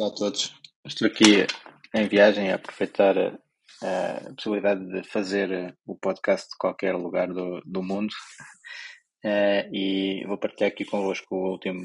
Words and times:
Olá 0.00 0.08
a 0.08 0.14
todos. 0.14 0.54
Estou 0.86 1.08
aqui 1.08 1.46
em 1.94 2.08
viagem 2.08 2.50
a 2.50 2.54
aproveitar 2.54 3.18
a, 3.18 3.34
a 3.82 4.34
possibilidade 4.34 4.82
de 4.86 5.06
fazer 5.06 5.76
o 5.84 5.94
podcast 5.94 6.48
de 6.48 6.56
qualquer 6.56 6.96
lugar 6.96 7.28
do, 7.28 7.60
do 7.66 7.82
mundo 7.82 8.10
uh, 9.22 9.68
e 9.70 10.24
vou 10.26 10.38
partilhar 10.38 10.72
aqui 10.72 10.86
convosco 10.86 11.34
o 11.34 11.50
último 11.50 11.82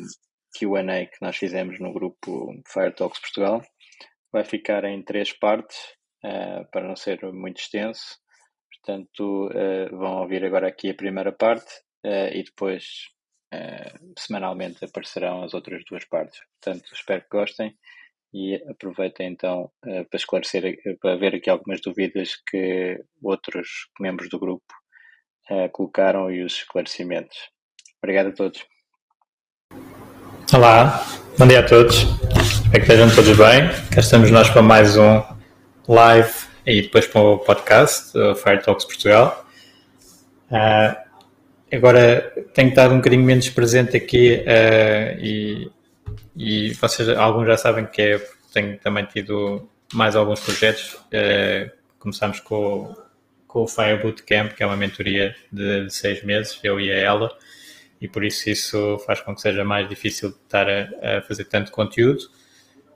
QA 0.57 1.05
que 1.07 1.17
nós 1.21 1.35
fizemos 1.35 1.77
no 1.81 1.91
grupo 1.91 2.53
Fire 2.65 2.95
Talks 2.95 3.19
Portugal. 3.19 3.61
Vai 4.31 4.45
ficar 4.45 4.85
em 4.85 5.03
três 5.03 5.33
partes 5.33 5.77
uh, 6.23 6.65
para 6.71 6.87
não 6.87 6.95
ser 6.95 7.21
muito 7.33 7.59
extenso. 7.59 8.17
Portanto, 8.71 9.49
uh, 9.49 9.97
vão 9.97 10.21
ouvir 10.21 10.45
agora 10.45 10.69
aqui 10.69 10.89
a 10.89 10.95
primeira 10.95 11.33
parte 11.33 11.69
e 12.31 12.43
depois 12.43 13.13
semanalmente 14.17 14.85
aparecerão 14.85 15.43
as 15.43 15.53
outras 15.53 15.83
duas 15.89 16.05
partes. 16.05 16.39
Portanto, 16.61 16.93
espero 16.93 17.21
que 17.21 17.29
gostem 17.29 17.75
e 18.33 18.55
aproveito 18.69 19.21
então 19.21 19.71
uh, 19.85 20.05
para 20.09 20.17
esclarecer, 20.17 20.65
eh, 20.65 20.95
para 21.01 21.15
ver 21.15 21.35
aqui 21.35 21.49
algumas 21.49 21.79
dúvidas 21.81 22.35
que 22.49 23.01
outros 23.23 23.87
membros 23.99 24.29
do 24.29 24.39
grupo 24.39 24.65
uh, 25.49 25.69
colocaram 25.71 26.29
e 26.31 26.43
os 26.43 26.53
esclarecimentos. 26.53 27.37
Obrigado 28.03 28.27
a 28.27 28.31
todos. 28.33 28.65
Olá, 30.53 31.05
bom 31.37 31.47
dia 31.47 31.59
a 31.59 31.63
todos. 31.65 31.97
Espero 31.97 32.71
que 32.71 32.77
estejam 32.79 33.15
todos 33.15 33.37
bem. 33.37 33.69
Cá 33.93 33.99
estamos 34.01 34.29
nós 34.31 34.49
para 34.49 34.61
mais 34.61 34.97
um 34.97 35.21
live 35.87 36.33
e 36.65 36.81
depois 36.81 37.07
para 37.07 37.21
o 37.21 37.39
podcast 37.39 38.11
do 38.13 38.35
Fire 38.35 38.61
Talks 38.61 38.85
Portugal. 38.85 39.45
Uh, 40.51 40.95
agora 41.73 42.33
tenho 42.53 42.69
estado 42.69 42.93
um 42.93 42.97
bocadinho 42.97 43.23
menos 43.23 43.49
presente 43.49 43.95
aqui 43.95 44.43
e 45.19 45.69
e 46.35 46.73
vocês, 46.73 47.09
alguns 47.09 47.47
já 47.47 47.57
sabem 47.57 47.85
que 47.85 48.01
é, 48.01 48.29
tenho 48.53 48.77
também 48.79 49.05
tido 49.05 49.69
mais 49.93 50.15
alguns 50.15 50.39
projetos. 50.39 50.93
Uh, 50.93 51.71
começamos 51.99 52.39
com, 52.39 52.95
com 53.47 53.63
o 53.63 53.67
Fire 53.67 54.01
Bootcamp, 54.01 54.53
que 54.53 54.63
é 54.63 54.65
uma 54.65 54.77
mentoria 54.77 55.35
de, 55.51 55.85
de, 55.85 55.93
seis 55.93 56.23
meses, 56.23 56.59
eu 56.63 56.79
e 56.79 56.91
a 56.91 56.95
ela, 56.95 57.35
e 57.99 58.07
por 58.07 58.23
isso 58.23 58.49
isso 58.49 58.99
faz 59.05 59.21
com 59.21 59.33
que 59.33 59.41
seja 59.41 59.63
mais 59.63 59.87
difícil 59.89 60.29
estar 60.29 60.67
a, 60.69 61.17
a 61.17 61.21
fazer 61.21 61.45
tanto 61.45 61.71
conteúdo. 61.71 62.21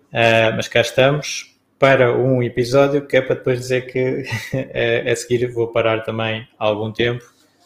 Uh, 0.10 0.56
mas 0.56 0.68
cá 0.68 0.82
estamos 0.82 1.56
para 1.78 2.16
um 2.16 2.44
episódio 2.44 3.06
que 3.06 3.16
é 3.16 3.22
para 3.22 3.36
depois 3.36 3.60
dizer 3.60 3.86
que 3.88 4.24
a, 5.08 5.12
a 5.12 5.16
seguir 5.16 5.52
vou 5.52 5.68
parar 5.68 6.04
também 6.04 6.48
algum 6.58 6.92
tempo 6.92 7.24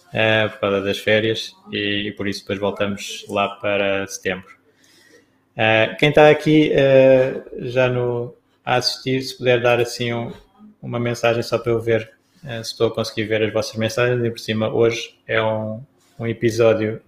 uh, 0.09 0.49
por 0.51 0.59
causa 0.59 0.81
das 0.81 0.99
férias 0.99 1.55
e, 1.71 2.07
e 2.07 2.11
por 2.11 2.27
isso 2.27 2.41
depois 2.41 2.59
voltamos 2.59 3.25
lá 3.27 3.49
para 3.55 4.05
setembro. 4.07 4.62
Uh, 5.53 5.95
quem 5.97 6.09
está 6.09 6.29
aqui 6.29 6.71
uh, 6.71 7.67
já 7.69 7.87
no, 7.87 8.35
a 8.65 8.75
assistir, 8.75 9.21
se 9.21 9.37
puder 9.37 9.61
dar 9.61 9.79
assim 9.79 10.11
um, 10.11 10.33
uma 10.81 10.99
mensagem 10.99 11.43
só 11.43 11.59
para 11.59 11.71
eu 11.71 11.79
ver 11.79 12.11
uh, 12.43 12.63
se 12.63 12.71
estou 12.71 12.87
a 12.87 12.93
conseguir 12.93 13.25
ver 13.25 13.43
as 13.43 13.53
vossas 13.53 13.75
mensagens. 13.75 14.23
E 14.23 14.29
por 14.29 14.39
cima, 14.39 14.73
hoje 14.73 15.15
é 15.27 15.41
um, 15.41 15.81
um 16.19 16.27
episódio 16.27 17.01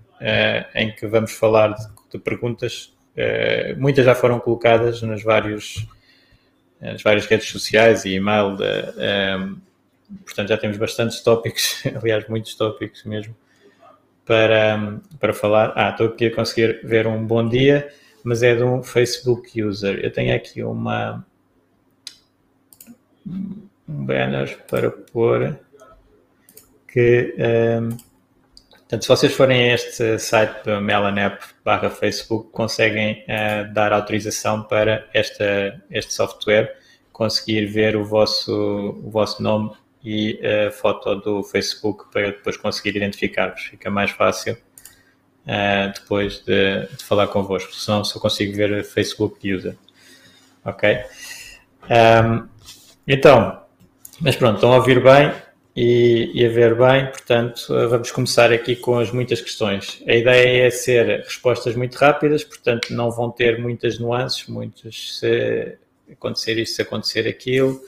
em 0.73 0.95
que 0.95 1.05
vamos 1.05 1.33
falar 1.33 1.73
de, 1.73 1.85
de 2.13 2.17
perguntas. 2.17 2.93
muitas 3.77 4.05
já 4.05 4.15
foram 4.15 4.39
colocadas 4.39 5.01
nos 5.01 5.21
vários, 5.21 5.85
nas 6.79 7.03
várias 7.03 7.25
redes 7.25 7.49
sociais 7.49 8.05
e 8.05 8.13
e-mail. 8.13 8.55
De, 8.55 8.65
portanto, 10.23 10.47
já 10.47 10.57
temos 10.57 10.77
bastantes 10.77 11.21
tópicos, 11.21 11.83
aliás, 12.01 12.27
muitos 12.29 12.55
tópicos 12.55 13.03
mesmo, 13.03 13.35
para, 14.25 14.99
para 15.19 15.33
falar. 15.33 15.73
Ah, 15.75 15.89
estou 15.89 16.07
aqui 16.07 16.27
a 16.27 16.33
conseguir 16.33 16.79
ver 16.85 17.05
um 17.05 17.23
bom 17.23 17.47
dia 17.47 17.91
mas 18.25 18.41
é 18.41 18.55
de 18.55 18.63
um 18.63 18.81
Facebook 18.81 19.61
user. 19.61 19.99
Eu 20.03 20.11
tenho 20.11 20.35
aqui 20.35 20.63
uma 20.63 21.23
um 23.27 24.05
banner 24.05 24.57
para 24.67 24.89
pôr 24.89 25.59
que 26.87 27.35
um, 27.37 27.89
portanto, 28.71 29.03
se 29.03 29.07
vocês 29.07 29.33
forem 29.33 29.71
a 29.71 29.75
este 29.75 30.17
site 30.17 30.67
melanep 30.81 31.39
barra 31.63 31.89
Facebook 31.89 32.49
conseguem 32.51 33.23
uh, 33.23 33.71
dar 33.73 33.93
autorização 33.93 34.63
para 34.63 35.07
esta, 35.13 35.79
este 35.91 36.11
software 36.11 36.75
conseguir 37.13 37.67
ver 37.67 37.95
o 37.95 38.03
vosso, 38.03 38.51
o 39.03 39.09
vosso 39.11 39.41
nome 39.41 39.71
e 40.03 40.39
a 40.43 40.71
foto 40.71 41.15
do 41.15 41.43
Facebook 41.43 42.05
para 42.11 42.31
depois 42.31 42.57
conseguir 42.57 42.97
identificar-vos. 42.97 43.63
Fica 43.65 43.91
mais 43.91 44.09
fácil 44.09 44.57
uh, 45.45 45.93
depois 45.93 46.43
de, 46.43 46.87
de, 46.87 47.03
falar 47.03 47.27
convosco, 47.27 47.73
senão 47.73 48.03
só 48.03 48.19
consigo 48.19 48.55
ver 48.55 48.83
Facebook 48.83 49.53
user. 49.53 49.75
Ok? 50.63 50.97
Um, 51.89 52.47
então, 53.07 53.61
mas 54.19 54.35
pronto, 54.35 54.55
estão 54.55 54.73
a 54.73 54.77
ouvir 54.77 55.01
bem 55.01 55.31
e, 55.75 56.31
e, 56.33 56.45
a 56.45 56.49
ver 56.49 56.75
bem, 56.75 57.05
portanto, 57.07 57.67
vamos 57.89 58.11
começar 58.11 58.51
aqui 58.51 58.75
com 58.75 58.97
as 58.97 59.11
muitas 59.11 59.41
questões. 59.41 60.01
A 60.07 60.13
ideia 60.13 60.67
é 60.67 60.69
ser 60.71 61.21
respostas 61.21 61.75
muito 61.75 61.95
rápidas, 61.95 62.43
portanto, 62.43 62.93
não 62.93 63.11
vão 63.11 63.29
ter 63.29 63.59
muitas 63.59 63.99
nuances, 63.99 64.47
muitos 64.47 65.19
se 65.19 65.77
acontecer 66.11 66.57
isto, 66.57 66.75
se 66.75 66.81
acontecer 66.81 67.27
aquilo, 67.27 67.81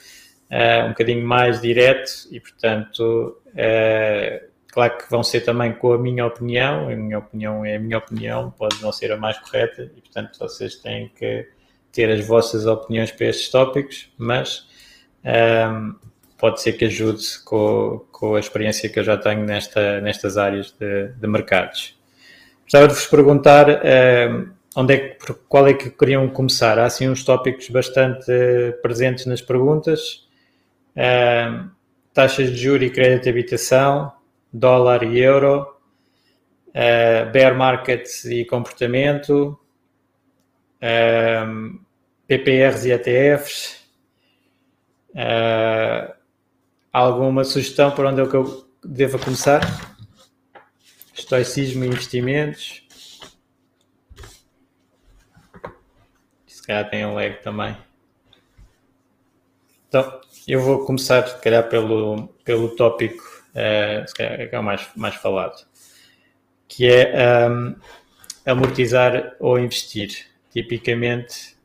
uh, 0.50 0.86
um 0.86 0.88
bocadinho 0.90 1.26
mais 1.26 1.60
direto 1.60 2.10
e, 2.30 2.38
portanto, 2.38 3.38
uh, 3.48 4.47
Claro 4.72 4.98
que 4.98 5.10
vão 5.10 5.22
ser 5.22 5.40
também 5.40 5.72
com 5.72 5.92
a 5.92 5.98
minha 5.98 6.26
opinião, 6.26 6.88
a 6.88 6.94
minha 6.96 7.18
opinião 7.18 7.64
é 7.64 7.76
a 7.76 7.80
minha 7.80 7.98
opinião, 7.98 8.50
pode 8.50 8.80
não 8.82 8.92
ser 8.92 9.10
a 9.12 9.16
mais 9.16 9.38
correta 9.38 9.82
e, 9.96 10.00
portanto, 10.00 10.38
vocês 10.38 10.76
têm 10.76 11.08
que 11.08 11.48
ter 11.90 12.10
as 12.10 12.24
vossas 12.26 12.66
opiniões 12.66 13.10
para 13.10 13.26
estes 13.26 13.48
tópicos, 13.50 14.12
mas 14.18 14.68
um, 15.24 15.94
pode 16.36 16.60
ser 16.60 16.74
que 16.74 16.84
ajude 16.84 17.24
com, 17.44 18.04
com 18.12 18.34
a 18.34 18.40
experiência 18.40 18.88
que 18.88 18.98
eu 18.98 19.04
já 19.04 19.16
tenho 19.16 19.44
nesta, 19.44 20.00
nestas 20.00 20.36
áreas 20.36 20.70
de, 20.78 21.08
de 21.08 21.26
mercados. 21.26 21.98
Gostava 22.62 22.86
de 22.86 22.94
vos 22.94 23.06
perguntar 23.06 23.66
um, 23.70 24.50
onde 24.76 24.94
é 24.94 24.98
que, 24.98 25.34
qual 25.48 25.66
é 25.66 25.72
que 25.72 25.90
queriam 25.90 26.28
começar. 26.28 26.78
Há 26.78 26.84
assim 26.84 27.08
uns 27.08 27.24
tópicos 27.24 27.68
bastante 27.70 28.30
presentes 28.82 29.24
nas 29.24 29.40
perguntas. 29.40 30.28
Um, 30.94 31.70
taxas 32.12 32.50
de 32.50 32.56
juros 32.56 32.86
e 32.86 32.90
crédito 32.90 33.24
de 33.24 33.30
habitação, 33.30 34.12
dólar 34.52 35.02
e 35.02 35.18
euro, 35.18 35.76
uh, 36.68 37.30
bear 37.30 37.56
market 37.56 38.06
e 38.24 38.44
comportamento, 38.44 39.58
ehm, 40.80 41.78
PPRs 42.26 42.84
e 42.86 42.92
ETFs. 42.92 43.78
Uh, 45.10 45.16
eh, 45.16 46.16
alguma 46.92 47.42
sugestão 47.42 47.90
por 47.90 48.04
onde 48.04 48.20
é 48.20 48.26
que 48.26 48.36
eu 48.36 48.68
devo 48.84 49.18
começar? 49.18 49.60
Estoicismo 51.14 51.84
e 51.84 51.88
investimentos. 51.88 52.86
Se 56.46 56.62
calhar 56.66 56.88
tem 56.90 57.06
um 57.06 57.14
lag 57.14 57.42
também. 57.42 57.76
Então, 59.88 60.20
eu 60.46 60.60
vou 60.60 60.84
começar, 60.84 61.26
se 61.26 61.40
calhar, 61.40 61.66
pelo, 61.68 62.28
pelo 62.44 62.76
tópico 62.76 63.37
uh, 63.58 64.14
que 64.14 64.22
é 64.54 64.58
o 64.58 64.62
mais, 64.62 64.86
mais 64.94 65.14
falado, 65.16 65.66
que 66.68 66.86
é 66.86 67.48
um, 67.48 67.74
amortizar 68.46 69.34
ou 69.40 69.58
investir. 69.58 70.26
Tipicamente, 70.50 71.56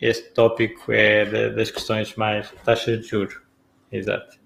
este 0.00 0.30
tópico 0.30 0.92
é 0.92 1.24
de, 1.24 1.50
das 1.50 1.70
questões 1.70 2.14
mais 2.16 2.50
taxa 2.64 2.96
de 2.96 3.06
juros. 3.06 3.38
Exato. 3.92 4.38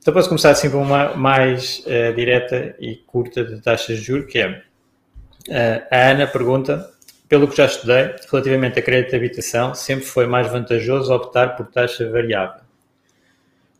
Então 0.00 0.14
posso 0.14 0.28
começar 0.28 0.50
assim 0.50 0.70
com 0.70 0.80
uma 0.80 1.14
mais 1.14 1.80
uh, 1.80 2.14
direta 2.14 2.74
e 2.78 2.96
curta 2.96 3.44
de 3.44 3.60
taxas 3.60 3.98
de 3.98 4.04
juros, 4.04 4.30
que 4.30 4.38
é 4.38 4.48
uh, 4.48 5.86
a 5.90 6.10
Ana 6.10 6.26
pergunta, 6.26 6.90
pelo 7.28 7.46
que 7.46 7.56
já 7.56 7.66
estudei, 7.66 8.14
relativamente 8.30 8.78
a 8.78 8.82
crédito 8.82 9.10
de 9.10 9.16
habitação, 9.16 9.74
sempre 9.74 10.06
foi 10.06 10.26
mais 10.26 10.50
vantajoso 10.50 11.12
optar 11.12 11.56
por 11.56 11.66
taxa 11.66 12.10
variável. 12.10 12.67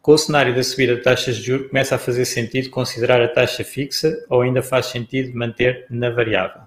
Com 0.09 0.15
o 0.15 0.17
cenário 0.17 0.55
da 0.55 0.63
subida 0.63 0.97
de 0.97 1.03
taxas 1.03 1.37
de 1.37 1.43
juros, 1.43 1.69
começa 1.69 1.95
a 1.95 1.99
fazer 1.99 2.25
sentido 2.25 2.71
considerar 2.71 3.21
a 3.21 3.29
taxa 3.29 3.63
fixa 3.63 4.25
ou 4.31 4.41
ainda 4.41 4.63
faz 4.63 4.87
sentido 4.87 5.37
manter 5.37 5.85
na 5.91 6.09
variável? 6.09 6.63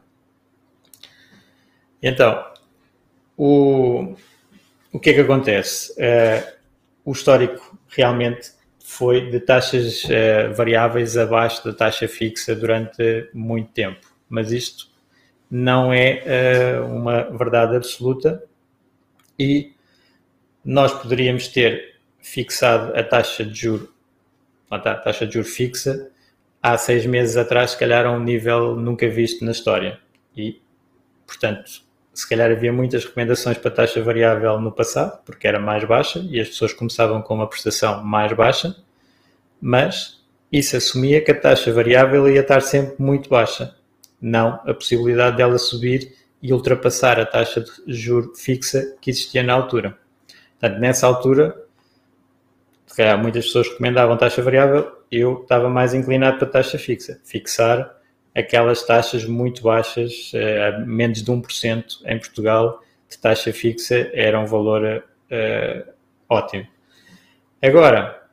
Então, 2.03 2.45
o, 3.35 4.13
o 4.93 4.99
que 4.99 5.09
é 5.09 5.13
que 5.13 5.21
acontece? 5.21 5.91
Uh, 5.93 6.53
o 7.03 7.13
histórico 7.13 7.75
realmente 7.87 8.51
foi 8.77 9.31
de 9.31 9.39
taxas 9.39 10.03
uh, 10.03 10.53
variáveis 10.53 11.17
abaixo 11.17 11.65
da 11.65 11.73
taxa 11.73 12.07
fixa 12.07 12.55
durante 12.55 13.27
muito 13.33 13.71
tempo, 13.71 14.05
mas 14.29 14.51
isto 14.51 14.87
não 15.49 15.91
é 15.91 16.77
uh, 16.77 16.95
uma 16.95 17.23
verdade 17.35 17.75
absoluta 17.75 18.43
e 19.39 19.73
nós 20.63 20.93
poderíamos 20.93 21.47
ter 21.47 21.90
fixado 22.21 22.97
a 22.97 23.03
taxa 23.03 23.43
de 23.43 23.53
juro, 23.53 23.93
a 24.69 24.79
taxa 24.79 25.25
de 25.25 25.33
juro 25.33 25.45
fixa, 25.45 26.09
há 26.61 26.77
seis 26.77 27.05
meses 27.05 27.35
atrás, 27.35 27.71
se 27.71 27.77
calhar 27.77 28.05
a 28.05 28.11
um 28.11 28.19
nível 28.19 28.75
nunca 28.75 29.09
visto 29.09 29.43
na 29.43 29.51
história. 29.51 29.99
E, 30.35 30.61
portanto, 31.25 31.83
se 32.13 32.27
calhar 32.27 32.51
havia 32.51 32.71
muitas 32.71 33.05
recomendações 33.05 33.57
para 33.57 33.71
taxa 33.71 34.01
variável 34.01 34.59
no 34.59 34.71
passado, 34.71 35.21
porque 35.25 35.47
era 35.47 35.59
mais 35.59 35.83
baixa 35.83 36.19
e 36.29 36.39
as 36.39 36.49
pessoas 36.49 36.73
começavam 36.73 37.21
com 37.21 37.35
uma 37.35 37.47
prestação 37.47 38.03
mais 38.03 38.31
baixa, 38.33 38.75
mas 39.59 40.21
isso 40.51 40.75
assumia 40.75 41.21
que 41.21 41.31
a 41.31 41.39
taxa 41.39 41.71
variável 41.71 42.29
ia 42.29 42.41
estar 42.41 42.61
sempre 42.61 42.95
muito 42.99 43.29
baixa, 43.29 43.75
não 44.21 44.59
a 44.65 44.73
possibilidade 44.73 45.37
dela 45.37 45.57
subir 45.57 46.13
e 46.41 46.51
ultrapassar 46.51 47.19
a 47.19 47.25
taxa 47.25 47.61
de 47.61 47.71
juro 47.87 48.33
fixa 48.35 48.95
que 48.99 49.09
existia 49.09 49.43
na 49.43 49.53
altura. 49.53 49.97
Portanto, 50.59 50.79
nessa 50.79 51.07
altura, 51.07 51.55
se 52.91 52.97
calhar 52.97 53.17
muitas 53.17 53.45
pessoas 53.45 53.69
recomendavam 53.69 54.17
taxa 54.17 54.41
variável, 54.41 54.91
eu 55.09 55.43
estava 55.43 55.69
mais 55.69 55.93
inclinado 55.93 56.39
para 56.39 56.47
taxa 56.49 56.77
fixa, 56.77 57.21
fixar 57.23 57.89
aquelas 58.35 58.83
taxas 58.83 59.23
muito 59.23 59.63
baixas, 59.63 60.33
uh, 60.33 60.85
menos 60.85 61.23
de 61.23 61.31
1% 61.31 61.85
em 62.05 62.19
Portugal, 62.19 62.81
de 63.09 63.17
taxa 63.17 63.53
fixa, 63.53 64.11
era 64.13 64.37
um 64.37 64.45
valor 64.45 64.83
uh, 64.83 65.91
ótimo. 66.27 66.67
Agora, 67.63 68.23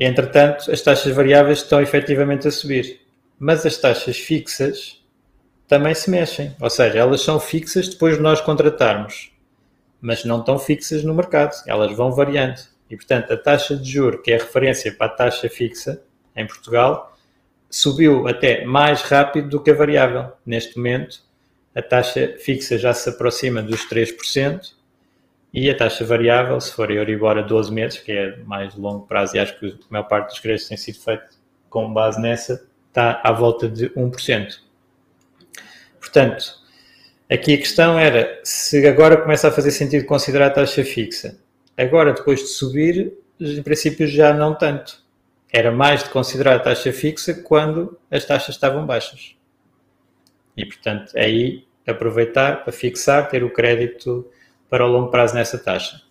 entretanto, 0.00 0.68
as 0.72 0.82
taxas 0.82 1.14
variáveis 1.14 1.58
estão 1.58 1.80
efetivamente 1.80 2.48
a 2.48 2.50
subir, 2.50 3.00
mas 3.38 3.64
as 3.64 3.78
taxas 3.78 4.18
fixas 4.18 5.00
também 5.68 5.94
se 5.94 6.10
mexem, 6.10 6.56
ou 6.60 6.70
seja, 6.70 6.98
elas 6.98 7.20
são 7.20 7.38
fixas 7.38 7.88
depois 7.88 8.16
de 8.16 8.22
nós 8.22 8.40
contratarmos, 8.40 9.30
mas 10.00 10.24
não 10.24 10.40
estão 10.40 10.58
fixas 10.58 11.04
no 11.04 11.14
mercado, 11.14 11.54
elas 11.68 11.96
vão 11.96 12.10
variando. 12.10 12.74
E, 12.90 12.96
portanto, 12.96 13.32
a 13.32 13.36
taxa 13.36 13.76
de 13.76 13.90
juro, 13.90 14.22
que 14.22 14.32
é 14.32 14.36
a 14.36 14.38
referência 14.38 14.92
para 14.92 15.06
a 15.06 15.10
taxa 15.10 15.48
fixa 15.48 16.02
em 16.34 16.46
Portugal, 16.46 17.16
subiu 17.68 18.28
até 18.28 18.64
mais 18.64 19.02
rápido 19.02 19.48
do 19.48 19.62
que 19.62 19.70
a 19.70 19.74
variável. 19.74 20.32
Neste 20.44 20.76
momento, 20.76 21.20
a 21.74 21.82
taxa 21.82 22.36
fixa 22.38 22.78
já 22.78 22.92
se 22.94 23.08
aproxima 23.08 23.62
dos 23.62 23.88
3% 23.88 24.72
e 25.52 25.70
a 25.70 25.76
taxa 25.76 26.04
variável, 26.04 26.60
se 26.60 26.72
for 26.72 26.90
Euribor 26.90 27.38
a 27.38 27.42
12 27.42 27.72
meses, 27.72 27.98
que 27.98 28.12
é 28.12 28.36
mais 28.44 28.74
longo 28.74 29.06
prazo 29.06 29.36
e 29.36 29.38
acho 29.38 29.58
que 29.58 29.66
a 29.66 29.72
maior 29.90 30.04
parte 30.04 30.28
dos 30.30 30.38
créditos 30.38 30.68
tem 30.68 30.76
sido 30.76 31.00
feito 31.00 31.24
com 31.68 31.92
base 31.92 32.20
nessa, 32.20 32.66
está 32.88 33.20
à 33.22 33.32
volta 33.32 33.68
de 33.68 33.90
1%. 33.90 34.58
Portanto, 35.98 36.44
aqui 37.30 37.54
a 37.54 37.58
questão 37.58 37.98
era 37.98 38.40
se 38.42 38.86
agora 38.86 39.16
começa 39.16 39.48
a 39.48 39.50
fazer 39.50 39.70
sentido 39.70 40.06
considerar 40.06 40.46
a 40.46 40.50
taxa 40.50 40.84
fixa. 40.84 41.38
Agora, 41.76 42.12
depois 42.12 42.40
de 42.40 42.46
subir, 42.46 43.12
em 43.38 43.62
princípio 43.62 44.06
já 44.06 44.32
não 44.32 44.54
tanto 44.54 45.06
era 45.52 45.70
mais 45.70 46.04
de 46.04 46.10
considerar 46.10 46.56
a 46.56 46.58
taxa 46.58 46.92
fixa 46.92 47.32
quando 47.32 47.98
as 48.10 48.24
taxas 48.24 48.54
estavam 48.54 48.84
baixas. 48.84 49.36
E, 50.56 50.64
portanto, 50.66 51.16
aí 51.16 51.64
aproveitar 51.86 52.64
para 52.64 52.72
fixar, 52.72 53.28
ter 53.28 53.44
o 53.44 53.50
crédito 53.50 54.28
para 54.68 54.84
o 54.84 54.88
longo 54.88 55.10
prazo 55.10 55.34
nessa 55.34 55.56
taxa. 55.56 56.02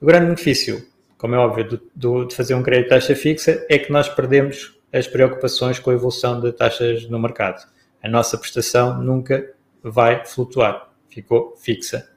O 0.00 0.06
grande 0.06 0.26
benefício, 0.26 0.86
como 1.18 1.34
é 1.34 1.38
óbvio, 1.38 1.68
do, 1.68 1.82
do, 1.94 2.24
de 2.24 2.34
fazer 2.34 2.54
um 2.54 2.62
crédito 2.62 2.84
de 2.84 2.90
taxa 2.90 3.14
fixa 3.14 3.66
é 3.68 3.78
que 3.78 3.90
nós 3.90 4.08
perdemos 4.08 4.78
as 4.92 5.08
preocupações 5.08 5.78
com 5.78 5.90
a 5.90 5.94
evolução 5.94 6.40
de 6.40 6.52
taxas 6.52 7.08
no 7.08 7.18
mercado. 7.18 7.66
A 8.02 8.08
nossa 8.08 8.38
prestação 8.38 9.02
nunca 9.02 9.52
vai 9.82 10.24
flutuar, 10.24 10.90
ficou 11.08 11.56
fixa. 11.56 12.08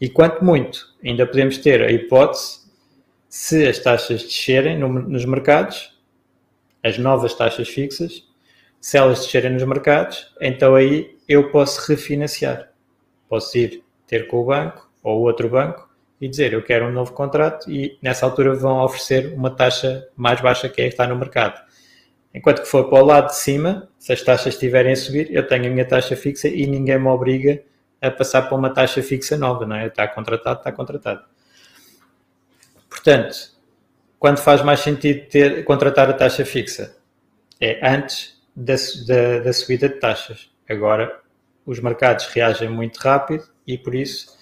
E 0.00 0.08
quanto 0.08 0.44
muito, 0.44 0.94
ainda 1.02 1.26
podemos 1.26 1.58
ter 1.58 1.82
a 1.82 1.90
hipótese, 1.90 2.66
se 3.28 3.66
as 3.66 3.78
taxas 3.78 4.22
descerem 4.22 4.78
no, 4.78 4.88
nos 4.88 5.24
mercados, 5.24 5.98
as 6.82 6.98
novas 6.98 7.34
taxas 7.34 7.68
fixas, 7.68 8.24
se 8.80 8.96
elas 8.96 9.20
descerem 9.20 9.52
nos 9.52 9.64
mercados, 9.64 10.32
então 10.40 10.74
aí 10.74 11.16
eu 11.28 11.50
posso 11.50 11.90
refinanciar. 11.90 12.70
Posso 13.28 13.56
ir 13.58 13.82
ter 14.06 14.28
com 14.28 14.38
o 14.38 14.44
banco 14.44 14.88
ou 15.02 15.22
outro 15.22 15.48
banco 15.48 15.88
e 16.20 16.28
dizer 16.28 16.52
eu 16.52 16.62
quero 16.62 16.86
um 16.86 16.92
novo 16.92 17.12
contrato 17.12 17.70
e 17.70 17.98
nessa 18.00 18.24
altura 18.24 18.54
vão 18.54 18.84
oferecer 18.84 19.32
uma 19.34 19.50
taxa 19.50 20.08
mais 20.14 20.40
baixa 20.40 20.68
que 20.68 20.80
é 20.80 20.84
que 20.84 20.90
está 20.90 21.06
no 21.06 21.16
mercado. 21.16 21.60
Enquanto 22.34 22.62
que 22.62 22.68
for 22.68 22.88
para 22.88 23.02
o 23.02 23.06
lado 23.06 23.28
de 23.28 23.36
cima, 23.36 23.88
se 23.98 24.12
as 24.12 24.22
taxas 24.22 24.54
estiverem 24.54 24.92
a 24.92 24.96
subir, 24.96 25.34
eu 25.34 25.46
tenho 25.46 25.66
a 25.66 25.70
minha 25.70 25.86
taxa 25.86 26.14
fixa 26.14 26.48
e 26.48 26.66
ninguém 26.66 26.98
me 26.98 27.08
obriga 27.08 27.62
a 28.00 28.10
passar 28.10 28.42
para 28.42 28.56
uma 28.56 28.70
taxa 28.70 29.02
fixa 29.02 29.36
nova, 29.36 29.66
não 29.66 29.76
é? 29.76 29.86
Está 29.86 30.06
contratado, 30.08 30.58
está 30.58 30.72
contratado. 30.72 31.24
Portanto, 32.88 33.36
quando 34.18 34.38
faz 34.38 34.62
mais 34.62 34.80
sentido 34.80 35.28
ter, 35.28 35.64
contratar 35.64 36.08
a 36.08 36.12
taxa 36.12 36.44
fixa? 36.44 36.96
É 37.60 37.86
antes 37.88 38.42
da, 38.54 38.74
da, 39.06 39.38
da 39.44 39.52
subida 39.52 39.88
de 39.88 39.98
taxas. 40.00 40.50
Agora, 40.68 41.20
os 41.64 41.80
mercados 41.80 42.26
reagem 42.26 42.68
muito 42.68 42.98
rápido 42.98 43.44
e 43.66 43.76
por 43.76 43.94
isso 43.94 44.36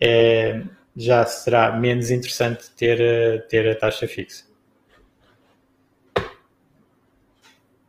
é, 0.00 0.62
já 0.96 1.24
será 1.24 1.72
menos 1.72 2.10
interessante 2.10 2.70
ter, 2.72 3.46
ter 3.48 3.68
a 3.70 3.74
taxa 3.74 4.06
fixa. 4.06 4.44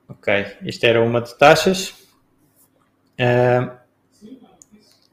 Ok, 0.08 0.58
isto 0.64 0.84
era 0.86 1.02
uma 1.02 1.22
de 1.22 1.38
taxas. 1.38 1.90
Uh, 3.20 3.83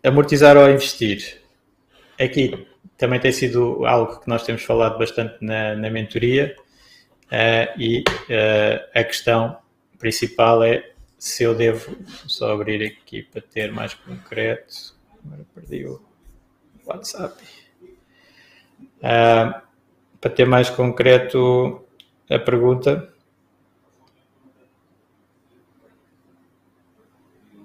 amortizar 0.03 0.57
ou 0.57 0.69
investir. 0.71 1.41
Aqui 2.19 2.67
também 2.97 3.19
tem 3.19 3.33
sido 3.33 3.85
algo 3.87 4.21
que 4.21 4.29
nós 4.29 4.43
temos 4.43 4.63
falado 4.63 4.99
bastante 4.99 5.37
na, 5.41 5.75
na 5.75 5.89
mentoria 5.91 6.55
uh, 7.27 7.81
e 7.81 8.01
uh, 8.01 8.89
a 8.95 9.05
questão 9.05 9.59
principal 9.99 10.63
é 10.63 10.93
se 11.19 11.45
eu 11.45 11.55
devo 11.55 11.97
só 12.27 12.53
abrir 12.53 12.83
aqui 12.85 13.23
para 13.23 13.43
ter 13.43 13.73
mais 13.73 13.95
concreto. 13.95 14.95
Agora 15.25 15.47
perdi 15.55 15.87
o 15.87 16.01
WhatsApp. 16.87 17.43
Uh, 18.99 19.61
para 20.21 20.31
ter 20.31 20.47
mais 20.47 20.69
concreto 20.69 21.85
a 22.29 22.39
pergunta. 22.39 23.13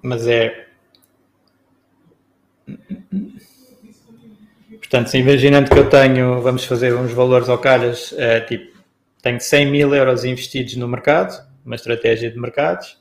Mas 0.01 0.27
é 0.27 0.64
Portanto, 4.85 5.09
se 5.09 5.17
imaginando 5.17 5.71
que 5.71 5.79
eu 5.79 5.89
tenho, 5.89 6.41
vamos 6.41 6.63
fazer 6.63 6.93
uns 6.93 7.11
valores 7.11 7.49
ao 7.49 7.57
calhas, 7.57 8.13
é, 8.19 8.39
tipo, 8.41 8.77
tenho 9.19 9.41
100 9.41 9.71
mil 9.71 9.95
euros 9.95 10.23
investidos 10.23 10.75
no 10.75 10.87
mercado, 10.87 11.43
uma 11.65 11.73
estratégia 11.73 12.29
de 12.29 12.39
mercados, 12.39 12.95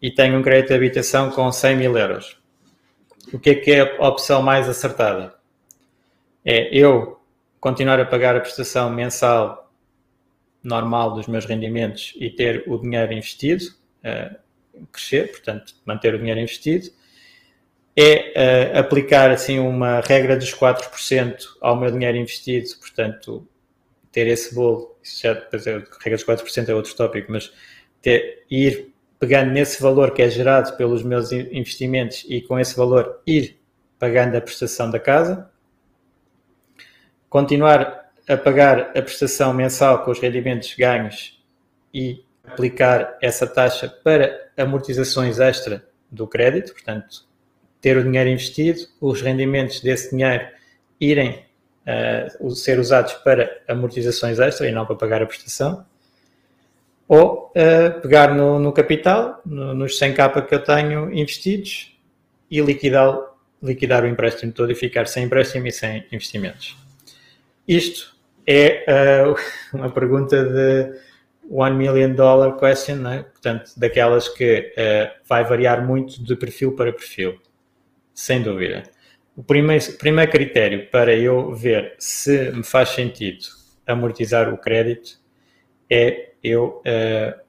e 0.00 0.12
tenho 0.12 0.38
um 0.38 0.42
crédito 0.42 0.68
de 0.68 0.74
habitação 0.74 1.30
com 1.30 1.50
100 1.50 1.76
mil 1.76 1.98
euros. 1.98 2.38
O 3.32 3.38
que 3.38 3.50
é 3.50 3.54
que 3.56 3.72
é 3.72 3.96
a 3.98 4.08
opção 4.08 4.40
mais 4.40 4.68
acertada? 4.68 5.34
É 6.44 6.68
eu 6.72 7.20
continuar 7.58 7.98
a 7.98 8.06
pagar 8.06 8.36
a 8.36 8.40
prestação 8.40 8.88
mensal 8.88 9.72
normal 10.62 11.14
dos 11.14 11.26
meus 11.26 11.44
rendimentos 11.44 12.14
e 12.16 12.30
ter 12.30 12.62
o 12.68 12.78
dinheiro 12.78 13.12
investido, 13.12 13.64
uh, 14.04 14.36
crescer, 14.92 15.32
portanto, 15.32 15.74
manter 15.84 16.14
o 16.14 16.18
dinheiro 16.18 16.38
investido, 16.38 16.90
é 18.00 18.72
uh, 18.76 18.78
aplicar 18.78 19.28
assim 19.28 19.58
uma 19.58 19.98
regra 19.98 20.36
dos 20.36 20.54
4% 20.54 21.36
ao 21.60 21.74
meu 21.74 21.90
dinheiro 21.90 22.16
investido, 22.16 22.68
portanto, 22.78 23.44
ter 24.12 24.28
esse 24.28 24.54
bolo, 24.54 24.96
isso 25.02 25.20
já 25.20 25.34
depois 25.34 25.66
é, 25.66 25.74
a 25.74 25.82
regra 26.00 26.16
dos 26.16 26.24
4% 26.24 26.68
é 26.68 26.74
outro 26.74 26.94
tópico, 26.94 27.32
mas 27.32 27.52
ter, 28.00 28.44
ir 28.48 28.94
pegando 29.18 29.50
nesse 29.50 29.82
valor 29.82 30.12
que 30.12 30.22
é 30.22 30.30
gerado 30.30 30.76
pelos 30.76 31.02
meus 31.02 31.32
investimentos 31.32 32.24
e 32.28 32.40
com 32.40 32.56
esse 32.56 32.76
valor 32.76 33.20
ir 33.26 33.58
pagando 33.98 34.36
a 34.36 34.40
prestação 34.40 34.88
da 34.92 35.00
casa, 35.00 35.50
continuar 37.28 38.12
a 38.28 38.36
pagar 38.36 38.96
a 38.96 39.02
prestação 39.02 39.52
mensal 39.52 40.04
com 40.04 40.12
os 40.12 40.20
rendimentos 40.20 40.72
ganhos 40.76 41.42
e 41.92 42.22
aplicar 42.44 43.18
essa 43.20 43.44
taxa 43.44 43.88
para 43.88 44.52
amortizações 44.56 45.40
extra 45.40 45.84
do 46.08 46.28
crédito, 46.28 46.72
portanto, 46.72 47.27
ter 47.80 47.96
o 47.96 48.02
dinheiro 48.02 48.28
investido, 48.28 48.80
os 49.00 49.22
rendimentos 49.22 49.80
desse 49.80 50.10
dinheiro 50.10 50.46
irem 51.00 51.44
uh, 52.40 52.50
ser 52.50 52.78
usados 52.78 53.14
para 53.14 53.60
amortizações 53.68 54.38
extra 54.38 54.68
e 54.68 54.72
não 54.72 54.84
para 54.84 54.96
pagar 54.96 55.22
a 55.22 55.26
prestação, 55.26 55.84
ou 57.06 57.52
uh, 57.56 58.00
pegar 58.00 58.34
no, 58.34 58.58
no 58.58 58.72
capital, 58.72 59.40
no, 59.44 59.74
nos 59.74 59.98
100k 59.98 60.46
que 60.46 60.54
eu 60.54 60.62
tenho 60.62 61.12
investidos 61.12 61.96
e 62.50 62.60
liquidar, 62.60 63.18
liquidar 63.62 64.04
o 64.04 64.08
empréstimo 64.08 64.52
todo 64.52 64.70
e 64.72 64.74
ficar 64.74 65.06
sem 65.06 65.24
empréstimo 65.24 65.66
e 65.66 65.72
sem 65.72 66.06
investimentos. 66.12 66.76
Isto 67.66 68.14
é 68.46 68.84
uh, 69.26 69.36
uma 69.76 69.90
pergunta 69.90 70.44
de 70.44 71.08
one 71.50 71.76
million 71.76 72.12
dollar 72.12 72.58
question, 72.58 72.96
né? 72.96 73.22
portanto, 73.22 73.70
daquelas 73.74 74.28
que 74.28 74.70
vai 75.26 75.42
variar 75.44 75.82
muito 75.82 76.22
de 76.22 76.36
perfil 76.36 76.76
para 76.76 76.92
perfil, 76.92 77.40
sem 78.18 78.42
dúvida. 78.42 78.82
O 79.36 79.44
primeiro, 79.44 79.92
primeiro 79.92 80.32
critério 80.32 80.90
para 80.90 81.14
eu 81.14 81.54
ver 81.54 81.94
se 82.00 82.50
me 82.50 82.64
faz 82.64 82.88
sentido 82.88 83.46
amortizar 83.86 84.52
o 84.52 84.58
crédito 84.58 85.20
é 85.88 86.30
eu 86.42 86.82
uh, 86.82 87.40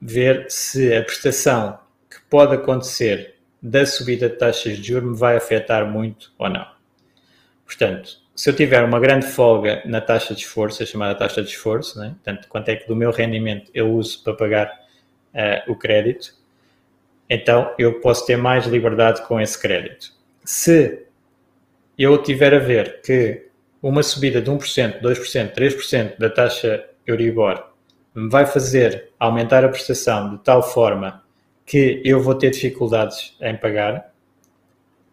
ver 0.00 0.46
se 0.48 0.96
a 0.96 1.04
prestação 1.04 1.78
que 2.10 2.16
pode 2.30 2.54
acontecer 2.54 3.34
da 3.60 3.84
subida 3.84 4.30
de 4.30 4.36
taxas 4.36 4.78
de 4.78 4.82
juros 4.82 5.10
me 5.10 5.16
vai 5.18 5.36
afetar 5.36 5.86
muito 5.86 6.32
ou 6.38 6.48
não. 6.48 6.66
Portanto, 7.66 8.22
se 8.34 8.48
eu 8.48 8.56
tiver 8.56 8.82
uma 8.82 8.98
grande 8.98 9.26
folga 9.26 9.82
na 9.84 10.00
taxa 10.00 10.34
de 10.34 10.40
esforço, 10.40 10.82
a 10.82 10.86
chamada 10.86 11.14
taxa 11.14 11.42
de 11.42 11.50
esforço, 11.50 12.00
né? 12.00 12.14
portanto, 12.14 12.48
quanto 12.48 12.70
é 12.70 12.76
que 12.76 12.88
do 12.88 12.96
meu 12.96 13.10
rendimento 13.10 13.70
eu 13.74 13.92
uso 13.92 14.24
para 14.24 14.32
pagar 14.32 14.80
uh, 15.34 15.70
o 15.70 15.76
crédito, 15.76 16.37
então 17.28 17.74
eu 17.78 18.00
posso 18.00 18.24
ter 18.26 18.36
mais 18.36 18.66
liberdade 18.66 19.22
com 19.22 19.40
esse 19.40 19.60
crédito. 19.60 20.12
Se 20.44 21.06
eu 21.98 22.22
tiver 22.22 22.54
a 22.54 22.58
ver 22.58 23.00
que 23.02 23.48
uma 23.82 24.02
subida 24.02 24.40
de 24.40 24.50
1%, 24.50 25.00
2%, 25.00 25.54
3% 25.54 26.18
da 26.18 26.30
taxa 26.30 26.84
Euribor 27.06 27.68
me 28.14 28.28
vai 28.28 28.46
fazer 28.46 29.10
aumentar 29.18 29.64
a 29.64 29.68
prestação 29.68 30.36
de 30.36 30.42
tal 30.42 30.62
forma 30.62 31.22
que 31.64 32.00
eu 32.04 32.22
vou 32.22 32.34
ter 32.34 32.50
dificuldades 32.50 33.36
em 33.40 33.56
pagar 33.56 34.12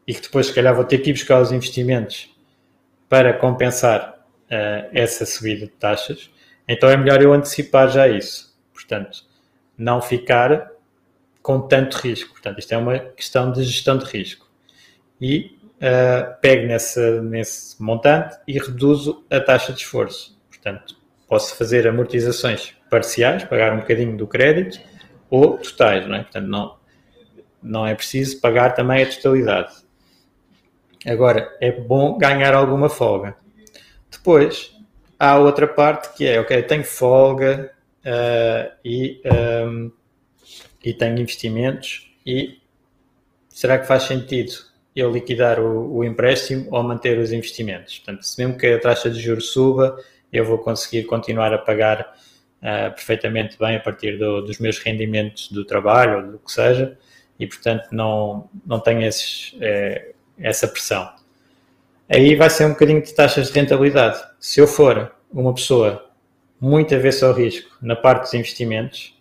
e 0.07 0.13
que 0.13 0.21
depois, 0.21 0.47
se 0.47 0.53
calhar, 0.53 0.73
vou 0.73 0.85
ter 0.85 0.99
que 0.99 1.09
ir 1.09 1.13
buscar 1.13 1.41
os 1.41 1.51
investimentos 1.51 2.33
para 3.09 3.33
compensar 3.33 4.25
uh, 4.45 4.89
essa 4.93 5.25
subida 5.25 5.65
de 5.65 5.71
taxas, 5.73 6.31
então 6.67 6.89
é 6.89 6.97
melhor 6.97 7.21
eu 7.21 7.33
antecipar 7.33 7.89
já 7.89 8.07
isso. 8.07 8.55
Portanto, 8.73 9.23
não 9.77 10.01
ficar 10.01 10.71
com 11.45 11.61
tanto 11.61 11.97
risco. 11.97 12.31
Portanto, 12.31 12.57
isto 12.57 12.73
é 12.73 12.77
uma 12.77 12.97
questão 12.97 13.51
de 13.51 13.61
gestão 13.61 13.99
de 13.99 14.05
risco. 14.05 14.49
E 15.21 15.55
uh, 15.75 16.41
pego 16.41 16.65
nesse, 16.65 17.21
nesse 17.21 17.79
montante 17.79 18.35
e 18.47 18.57
reduzo 18.57 19.23
a 19.29 19.39
taxa 19.39 19.71
de 19.71 19.81
esforço. 19.81 20.35
Portanto, 20.49 20.95
posso 21.29 21.55
fazer 21.55 21.87
amortizações 21.87 22.73
parciais, 22.89 23.43
pagar 23.43 23.73
um 23.73 23.81
bocadinho 23.81 24.17
do 24.17 24.25
crédito, 24.25 24.79
ou 25.29 25.55
totais, 25.59 26.07
não 26.07 26.15
é? 26.15 26.23
Portanto, 26.23 26.47
não, 26.47 26.77
não 27.61 27.85
é 27.85 27.93
preciso 27.93 28.41
pagar 28.41 28.73
também 28.73 29.03
a 29.03 29.07
totalidade. 29.07 29.71
Agora, 31.05 31.55
é 31.61 31.71
bom 31.71 32.17
ganhar 32.17 32.55
alguma 32.55 32.89
folga. 32.89 33.35
Depois, 34.09 34.75
há 35.19 35.37
outra 35.37 35.67
parte 35.67 36.11
que 36.17 36.25
é, 36.25 36.39
ok, 36.39 36.63
tenho 36.63 36.83
folga 36.83 37.71
uh, 38.03 38.75
e, 38.83 39.21
um, 39.23 39.29
ehm, 39.29 39.91
e 40.85 40.93
tenho 40.93 41.17
investimentos 41.19 42.09
e 42.25 42.59
será 43.49 43.79
que 43.79 43.87
faz 43.87 44.03
sentido 44.03 44.53
eu 44.95 45.11
liquidar 45.11 45.59
o, 45.59 45.97
o, 45.97 46.03
empréstimo 46.03 46.67
ou 46.71 46.83
manter 46.83 47.17
os 47.17 47.31
investimentos? 47.33 47.97
Portanto, 47.97 48.23
se 48.23 48.39
mesmo 48.39 48.57
que 48.57 48.67
a 48.67 48.79
taxa 48.79 49.09
de 49.09 49.19
juros 49.19 49.51
suba, 49.51 49.97
eu 50.31 50.45
vou 50.45 50.59
conseguir 50.59 51.03
continuar 51.05 51.53
a 51.53 51.57
pagar 51.57 52.15
uh, 52.61 52.93
perfeitamente 52.93 53.57
bem 53.57 53.75
a 53.75 53.79
partir 53.79 54.17
do, 54.17 54.41
dos 54.41 54.59
meus 54.59 54.77
rendimentos 54.77 55.51
do 55.51 55.65
trabalho 55.65 56.17
ou 56.17 56.31
do 56.33 56.39
que 56.39 56.51
seja 56.51 56.97
e, 57.39 57.47
portanto, 57.47 57.87
não, 57.91 58.47
não 58.65 58.79
tenho 58.79 59.01
esses... 59.01 59.55
Eh, 59.59 60.11
essa 60.39 60.67
pressão. 60.67 61.09
Aí 62.09 62.35
vai 62.35 62.49
ser 62.49 62.65
um 62.65 62.69
bocadinho 62.69 63.01
de 63.01 63.13
taxas 63.13 63.47
de 63.47 63.53
rentabilidade. 63.53 64.21
Se 64.39 64.59
eu 64.59 64.67
for 64.67 65.13
uma 65.31 65.53
pessoa 65.53 66.09
muito 66.59 66.93
avessa 66.93 67.27
ao 67.27 67.33
risco 67.33 67.75
na 67.81 67.95
parte 67.95 68.23
dos 68.23 68.33
investimentos, 68.33 69.14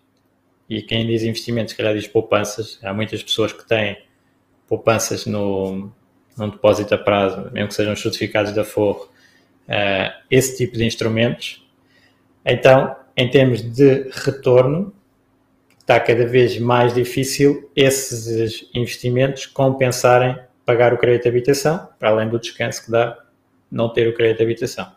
e 0.69 0.83
quem 0.83 1.07
diz 1.07 1.23
investimentos, 1.23 1.73
se 1.73 1.77
calhar 1.77 1.95
diz 1.95 2.07
poupanças, 2.07 2.79
há 2.83 2.93
muitas 2.93 3.23
pessoas 3.23 3.53
que 3.53 3.67
têm 3.67 4.03
poupanças 4.67 5.27
no, 5.27 5.93
num 6.37 6.49
depósito 6.49 6.95
a 6.95 6.99
prazo, 6.99 7.51
mesmo 7.53 7.69
que 7.69 7.75
sejam 7.75 7.93
os 7.93 8.01
certificados 8.01 8.53
da 8.53 8.65
Forro, 8.65 9.09
uh, 9.69 10.13
esse 10.31 10.57
tipo 10.57 10.77
de 10.77 10.85
instrumentos. 10.85 11.67
Então, 12.45 12.97
em 13.17 13.31
termos 13.31 13.61
de 13.63 14.09
retorno, 14.11 14.93
está 15.79 16.01
cada 16.01 16.27
vez 16.27 16.59
mais 16.59 16.95
difícil 16.95 17.71
esses 17.77 18.67
investimentos 18.75 19.47
compensarem 19.47 20.39
pagar 20.65 20.95
o 20.95 20.99
crédito 20.99 21.25
de 21.25 21.29
habitação, 21.29 21.89
para 21.99 22.09
além 22.09 22.29
do 22.29 22.39
descanso 22.39 22.85
que 22.85 22.91
dá 22.91 23.19
não 23.71 23.93
ter 23.93 24.09
o 24.09 24.15
crédito 24.15 24.39
de 24.39 24.45
habitação. 24.45 24.91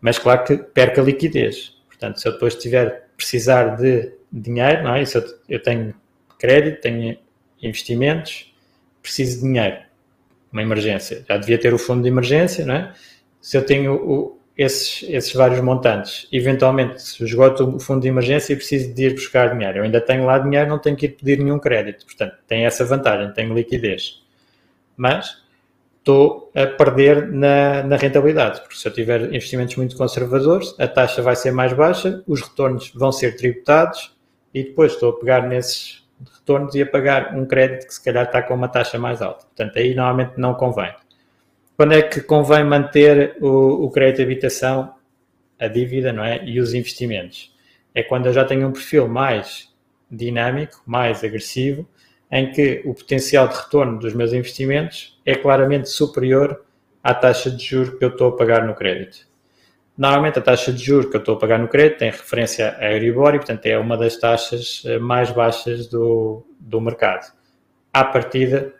Mas 0.00 0.18
claro 0.18 0.44
que 0.44 0.56
perca 0.56 1.02
liquidez. 1.02 1.76
Portanto, 1.88 2.20
se 2.20 2.28
eu 2.28 2.32
depois 2.32 2.54
tiver 2.54 3.08
precisar 3.16 3.76
de 3.76 4.15
dinheiro, 4.32 4.84
não 4.84 4.94
é? 4.94 5.04
se 5.04 5.16
eu, 5.16 5.24
eu 5.48 5.62
tenho 5.62 5.94
crédito, 6.38 6.80
tenho 6.80 7.16
investimentos, 7.62 8.54
preciso 9.02 9.40
de 9.40 9.46
dinheiro, 9.46 9.78
uma 10.52 10.62
emergência. 10.62 11.24
Já 11.28 11.36
devia 11.36 11.58
ter 11.58 11.72
o 11.72 11.78
fundo 11.78 12.02
de 12.02 12.08
emergência, 12.08 12.64
não 12.64 12.74
é? 12.74 12.92
Se 13.40 13.56
eu 13.56 13.64
tenho 13.64 13.94
o, 13.94 14.40
esses, 14.56 15.08
esses 15.08 15.32
vários 15.32 15.60
montantes, 15.60 16.28
eventualmente 16.32 17.00
se 17.00 17.22
esgoto 17.24 17.76
o 17.76 17.80
fundo 17.80 18.00
de 18.00 18.08
emergência 18.08 18.52
e 18.52 18.56
preciso 18.56 18.92
de 18.92 19.06
ir 19.06 19.14
buscar 19.14 19.52
dinheiro. 19.54 19.78
Eu 19.78 19.84
ainda 19.84 20.00
tenho 20.00 20.24
lá 20.24 20.38
dinheiro, 20.38 20.68
não 20.68 20.78
tenho 20.78 20.96
que 20.96 21.06
ir 21.06 21.10
pedir 21.10 21.38
nenhum 21.38 21.58
crédito. 21.58 22.04
Portanto, 22.04 22.36
tem 22.46 22.66
essa 22.66 22.84
vantagem, 22.84 23.32
tenho 23.32 23.54
liquidez 23.54 24.26
mas 24.96 25.44
estou 25.98 26.50
a 26.54 26.66
perder 26.66 27.30
na, 27.30 27.82
na, 27.82 27.96
rentabilidade, 27.96 28.60
porque 28.60 28.76
se 28.76 28.88
eu 28.88 28.92
tiver 28.92 29.34
investimentos 29.34 29.76
muito 29.76 29.96
conservadores, 29.96 30.74
a 30.78 30.88
taxa 30.88 31.20
vai 31.20 31.36
ser 31.36 31.50
mais 31.50 31.72
baixa, 31.72 32.22
os 32.26 32.40
retornos 32.40 32.90
vão 32.94 33.12
ser 33.12 33.36
tributados 33.36 34.15
e 34.52 34.64
depois 34.64 34.92
estou 34.92 35.10
a 35.10 35.18
pegar 35.18 35.46
nesses 35.46 36.06
retornos 36.34 36.74
e 36.74 36.82
a 36.82 36.86
pagar 36.86 37.36
um 37.36 37.46
crédito 37.46 37.86
que 37.86 37.94
se 37.94 38.02
calhar 38.02 38.24
está 38.24 38.42
com 38.42 38.54
uma 38.54 38.68
taxa 38.68 38.98
mais 38.98 39.20
alta. 39.20 39.44
Portanto, 39.46 39.78
aí 39.78 39.94
normalmente 39.94 40.32
não 40.36 40.54
convém. 40.54 40.94
Quando 41.76 41.92
é 41.92 42.02
que 42.02 42.20
convém 42.22 42.64
manter 42.64 43.36
o, 43.40 43.84
o 43.84 43.90
crédito 43.90 44.16
de 44.16 44.22
habitação, 44.22 44.94
a 45.58 45.68
dívida, 45.68 46.12
não 46.12 46.24
é? 46.24 46.42
E 46.44 46.58
os 46.60 46.72
investimentos? 46.72 47.54
É 47.94 48.02
quando 48.02 48.26
eu 48.26 48.32
já 48.32 48.44
tenho 48.44 48.68
um 48.68 48.72
perfil 48.72 49.08
mais 49.08 49.74
dinâmico, 50.10 50.82
mais 50.86 51.22
agressivo, 51.22 51.86
em 52.30 52.50
que 52.50 52.82
o 52.84 52.94
potencial 52.94 53.48
de 53.48 53.56
retorno 53.56 53.98
dos 53.98 54.14
meus 54.14 54.32
investimentos 54.32 55.20
é 55.24 55.34
claramente 55.34 55.88
superior 55.88 56.64
à 57.02 57.14
taxa 57.14 57.50
de 57.50 57.62
juros 57.62 57.98
que 57.98 58.04
eu 58.04 58.08
estou 58.08 58.28
a 58.28 58.36
pagar 58.36 58.66
no 58.66 58.74
crédito. 58.74 59.26
Normalmente 59.96 60.38
a 60.38 60.42
taxa 60.42 60.72
de 60.72 60.84
juros 60.84 61.10
que 61.10 61.16
eu 61.16 61.20
estou 61.20 61.36
a 61.36 61.38
pagar 61.38 61.58
no 61.58 61.68
crédito 61.68 61.98
tem 61.98 62.10
referência 62.10 62.76
a 62.78 62.92
Euribor 62.92 63.34
e, 63.34 63.38
portanto, 63.38 63.64
é 63.64 63.78
uma 63.78 63.96
das 63.96 64.16
taxas 64.16 64.82
eh, 64.84 64.98
mais 64.98 65.30
baixas 65.30 65.86
do, 65.86 66.46
do 66.60 66.80
mercado. 66.80 67.32
À 67.92 68.04
partida, 68.04 68.74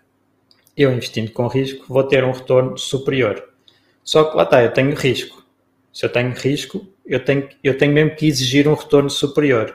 eu 0.77 0.93
investindo 0.93 1.33
com 1.33 1.47
risco, 1.47 1.87
vou 1.89 2.05
ter 2.05 2.23
um 2.23 2.33
retorno 2.33 2.77
superior. 2.77 3.49
Só 4.05 4.25
que 4.25 4.37
lá 4.37 4.43
está, 4.43 4.63
eu 4.63 4.73
tenho 4.73 4.95
risco. 4.95 5.43
Se 5.91 6.05
eu 6.05 6.11
tenho 6.11 6.35
risco, 6.35 6.87
eu 7.07 7.25
tenho, 7.25 7.49
eu 7.65 7.79
tenho 7.79 7.95
mesmo 7.95 8.15
que 8.15 8.27
exigir 8.27 8.69
um 8.69 8.75
retorno 8.75 9.09
superior. 9.09 9.75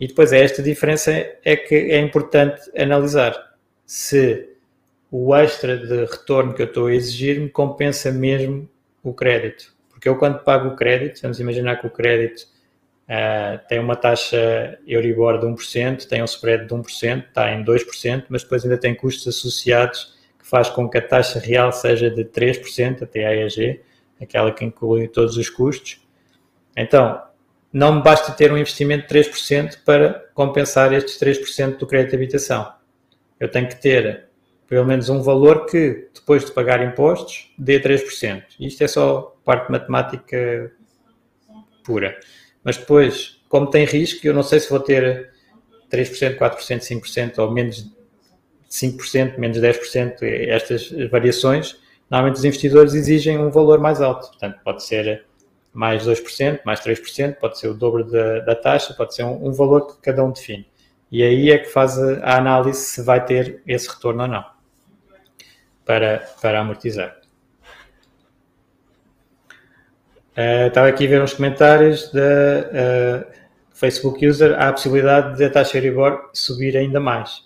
E 0.00 0.08
depois 0.08 0.32
é 0.32 0.42
esta 0.42 0.60
diferença 0.60 1.12
é 1.12 1.56
que 1.56 1.74
é 1.74 2.00
importante 2.00 2.60
analisar 2.76 3.54
se 3.86 4.48
o 5.10 5.34
extra 5.34 5.76
de 5.76 6.04
retorno 6.04 6.52
que 6.52 6.62
eu 6.62 6.66
estou 6.66 6.88
a 6.88 6.94
exigir 6.94 7.40
me 7.40 7.48
compensa 7.48 8.10
mesmo 8.10 8.68
o 9.04 9.14
crédito. 9.14 9.77
Porque 9.98 10.08
eu 10.08 10.14
quando 10.14 10.38
pago 10.44 10.68
o 10.68 10.76
crédito, 10.76 11.20
vamos 11.22 11.40
imaginar 11.40 11.74
que 11.80 11.86
o 11.88 11.90
crédito 11.90 12.42
uh, 13.08 13.58
tem 13.68 13.80
uma 13.80 13.96
taxa 13.96 14.78
Euribor 14.86 15.40
de 15.40 15.44
1%, 15.44 16.06
tem 16.06 16.22
um 16.22 16.24
spread 16.24 16.68
de 16.68 16.72
1%, 16.72 17.24
está 17.26 17.52
em 17.52 17.64
2%, 17.64 18.26
mas 18.28 18.44
depois 18.44 18.62
ainda 18.62 18.78
tem 18.78 18.94
custos 18.94 19.26
associados 19.26 20.16
que 20.38 20.46
faz 20.46 20.70
com 20.70 20.88
que 20.88 20.98
a 20.98 21.02
taxa 21.02 21.40
real 21.40 21.72
seja 21.72 22.08
de 22.08 22.24
3%, 22.24 23.02
até 23.02 23.26
a 23.26 23.34
EAG, 23.34 23.80
aquela 24.22 24.52
que 24.52 24.64
inclui 24.64 25.08
todos 25.08 25.36
os 25.36 25.50
custos. 25.50 26.00
Então, 26.76 27.20
não 27.72 27.96
me 27.96 28.02
basta 28.02 28.30
ter 28.30 28.52
um 28.52 28.56
investimento 28.56 29.12
de 29.12 29.20
3% 29.20 29.78
para 29.84 30.26
compensar 30.32 30.92
estes 30.92 31.18
3% 31.18 31.76
do 31.76 31.88
crédito 31.88 32.10
de 32.10 32.16
habitação. 32.16 32.72
Eu 33.40 33.50
tenho 33.50 33.66
que 33.66 33.82
ter 33.82 34.27
pelo 34.68 34.84
menos 34.84 35.08
um 35.08 35.22
valor 35.22 35.64
que, 35.64 36.08
depois 36.14 36.44
de 36.44 36.52
pagar 36.52 36.84
impostos, 36.84 37.50
dê 37.58 37.80
3%. 37.80 38.42
Isto 38.60 38.84
é 38.84 38.86
só 38.88 39.34
parte 39.42 39.72
matemática 39.72 40.70
pura. 41.82 42.14
Mas 42.62 42.76
depois, 42.76 43.40
como 43.48 43.70
tem 43.70 43.86
risco, 43.86 44.26
eu 44.26 44.34
não 44.34 44.42
sei 44.42 44.60
se 44.60 44.68
vou 44.68 44.78
ter 44.78 45.30
3%, 45.90 46.36
4%, 46.36 46.80
5% 46.80 47.38
ou 47.38 47.50
menos 47.50 47.90
5%, 48.70 49.38
menos 49.38 49.58
10%, 49.58 50.22
estas 50.22 50.90
variações, 51.10 51.80
normalmente 52.10 52.36
os 52.36 52.44
investidores 52.44 52.92
exigem 52.92 53.38
um 53.38 53.50
valor 53.50 53.80
mais 53.80 54.02
alto. 54.02 54.28
Portanto, 54.28 54.60
pode 54.62 54.84
ser 54.84 55.24
mais 55.72 56.06
2%, 56.06 56.60
mais 56.66 56.80
3%, 56.80 57.36
pode 57.36 57.58
ser 57.58 57.68
o 57.68 57.74
dobro 57.74 58.04
da, 58.04 58.40
da 58.40 58.54
taxa, 58.54 58.92
pode 58.92 59.14
ser 59.14 59.24
um, 59.24 59.48
um, 59.48 59.52
valor 59.52 59.86
que 59.86 60.02
cada 60.02 60.22
um 60.22 60.30
define. 60.30 60.66
E 61.10 61.22
aí 61.22 61.50
é 61.50 61.56
que 61.56 61.70
faz 61.70 61.98
a 61.98 62.36
análise 62.36 62.80
se 62.80 63.02
vai 63.02 63.24
ter 63.24 63.62
esse 63.66 63.88
retorno 63.88 64.24
ou 64.24 64.28
não 64.28 64.57
para, 65.88 66.18
para 66.42 66.60
amortizar. 66.60 67.16
Uh, 70.36 70.68
estava 70.68 70.86
aqui 70.86 71.06
a 71.06 71.08
ver 71.08 71.22
uns 71.22 71.32
comentários 71.32 72.12
da 72.12 72.20
uh, 72.20 73.32
Facebook 73.72 74.24
User. 74.24 74.54
Há 74.60 74.68
a 74.68 74.72
possibilidade 74.72 75.38
de 75.38 75.46
a 75.46 75.50
taxa 75.50 75.78
Euribor 75.78 76.28
subir 76.34 76.76
ainda 76.76 77.00
mais. 77.00 77.38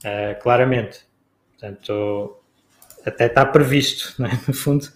Uh, 0.00 0.36
claramente. 0.42 1.06
Portanto, 1.52 2.42
até 3.06 3.26
está 3.26 3.46
previsto, 3.46 4.16
é? 4.26 4.30
no 4.48 4.52
fundo, 4.52 4.88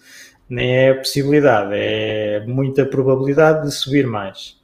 nem 0.49 0.89
é 0.89 0.93
possibilidade, 0.93 1.71
é 1.73 2.43
muita 2.45 2.85
probabilidade 2.85 3.67
de 3.67 3.73
subir 3.73 4.05
mais. 4.05 4.59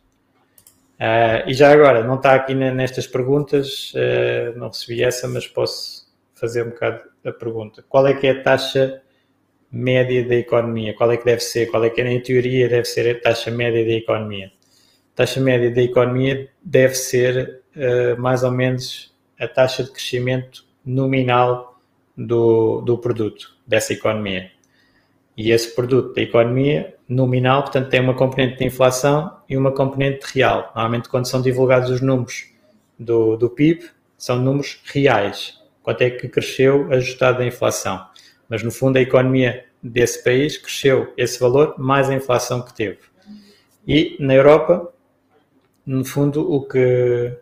E 1.47 1.53
já 1.53 1.71
agora, 1.71 2.03
não 2.03 2.15
está 2.15 2.33
aqui 2.35 2.53
nestas 2.53 3.05
perguntas, 3.05 3.91
não 4.55 4.67
recebi 4.67 5.03
essa, 5.03 5.27
mas 5.27 5.45
posso 5.45 6.04
fazer 6.45 6.63
um 6.63 6.69
bocado 6.69 7.01
a 7.25 7.31
pergunta. 7.31 7.83
Qual 7.89 8.05
é 8.07 8.13
que 8.13 8.27
é 8.27 8.31
a 8.31 8.43
taxa 8.43 9.01
média 9.71 10.23
da 10.23 10.35
economia? 10.35 10.93
Qual 10.93 11.11
é 11.11 11.17
que 11.17 11.25
deve 11.25 11.41
ser? 11.41 11.65
Qual 11.67 11.83
é 11.83 11.89
que, 11.89 12.01
em 12.01 12.21
teoria, 12.21 12.69
deve 12.69 12.85
ser 12.85 13.15
a 13.15 13.19
taxa 13.19 13.49
média 13.49 13.83
da 13.83 13.91
economia? 13.91 14.51
A 15.13 15.15
taxa 15.15 15.41
média 15.41 15.71
da 15.71 15.81
economia 15.81 16.49
deve 16.63 16.93
ser 16.93 17.61
uh, 17.75 18.21
mais 18.21 18.43
ou 18.43 18.51
menos 18.51 19.13
a 19.39 19.47
taxa 19.47 19.83
de 19.83 19.91
crescimento 19.91 20.65
nominal 20.85 21.79
do, 22.15 22.81
do 22.81 22.97
produto, 22.97 23.57
dessa 23.65 23.91
economia. 23.93 24.51
E 25.35 25.51
esse 25.51 25.75
produto 25.75 26.13
da 26.13 26.21
economia 26.21 26.95
nominal, 27.09 27.63
portanto, 27.63 27.89
tem 27.89 27.99
uma 27.99 28.13
componente 28.13 28.57
de 28.57 28.65
inflação 28.65 29.35
e 29.49 29.57
uma 29.57 29.71
componente 29.71 30.25
real. 30.33 30.71
Normalmente, 30.75 31.09
quando 31.09 31.25
são 31.25 31.41
divulgados 31.41 31.89
os 31.89 32.01
números 32.01 32.45
do, 32.97 33.35
do 33.35 33.49
PIB, 33.49 33.89
são 34.17 34.37
números 34.37 34.79
reais. 34.85 35.59
Quanto 35.85 36.01
é 36.01 36.09
que 36.09 36.27
cresceu 36.27 36.91
ajustado 36.91 37.43
à 37.43 37.45
inflação? 37.45 38.03
Mas, 38.49 38.63
no 38.63 38.71
fundo, 38.71 38.97
a 38.97 39.01
economia 39.01 39.65
desse 39.83 40.23
país 40.23 40.57
cresceu 40.57 41.13
esse 41.15 41.39
valor 41.39 41.75
mais 41.77 42.09
a 42.09 42.15
inflação 42.15 42.63
que 42.63 42.73
teve. 42.73 42.97
E 43.87 44.17
na 44.19 44.33
Europa, 44.33 44.91
no 45.85 46.03
fundo, 46.03 46.51
o 46.51 46.67
que, 46.67 47.37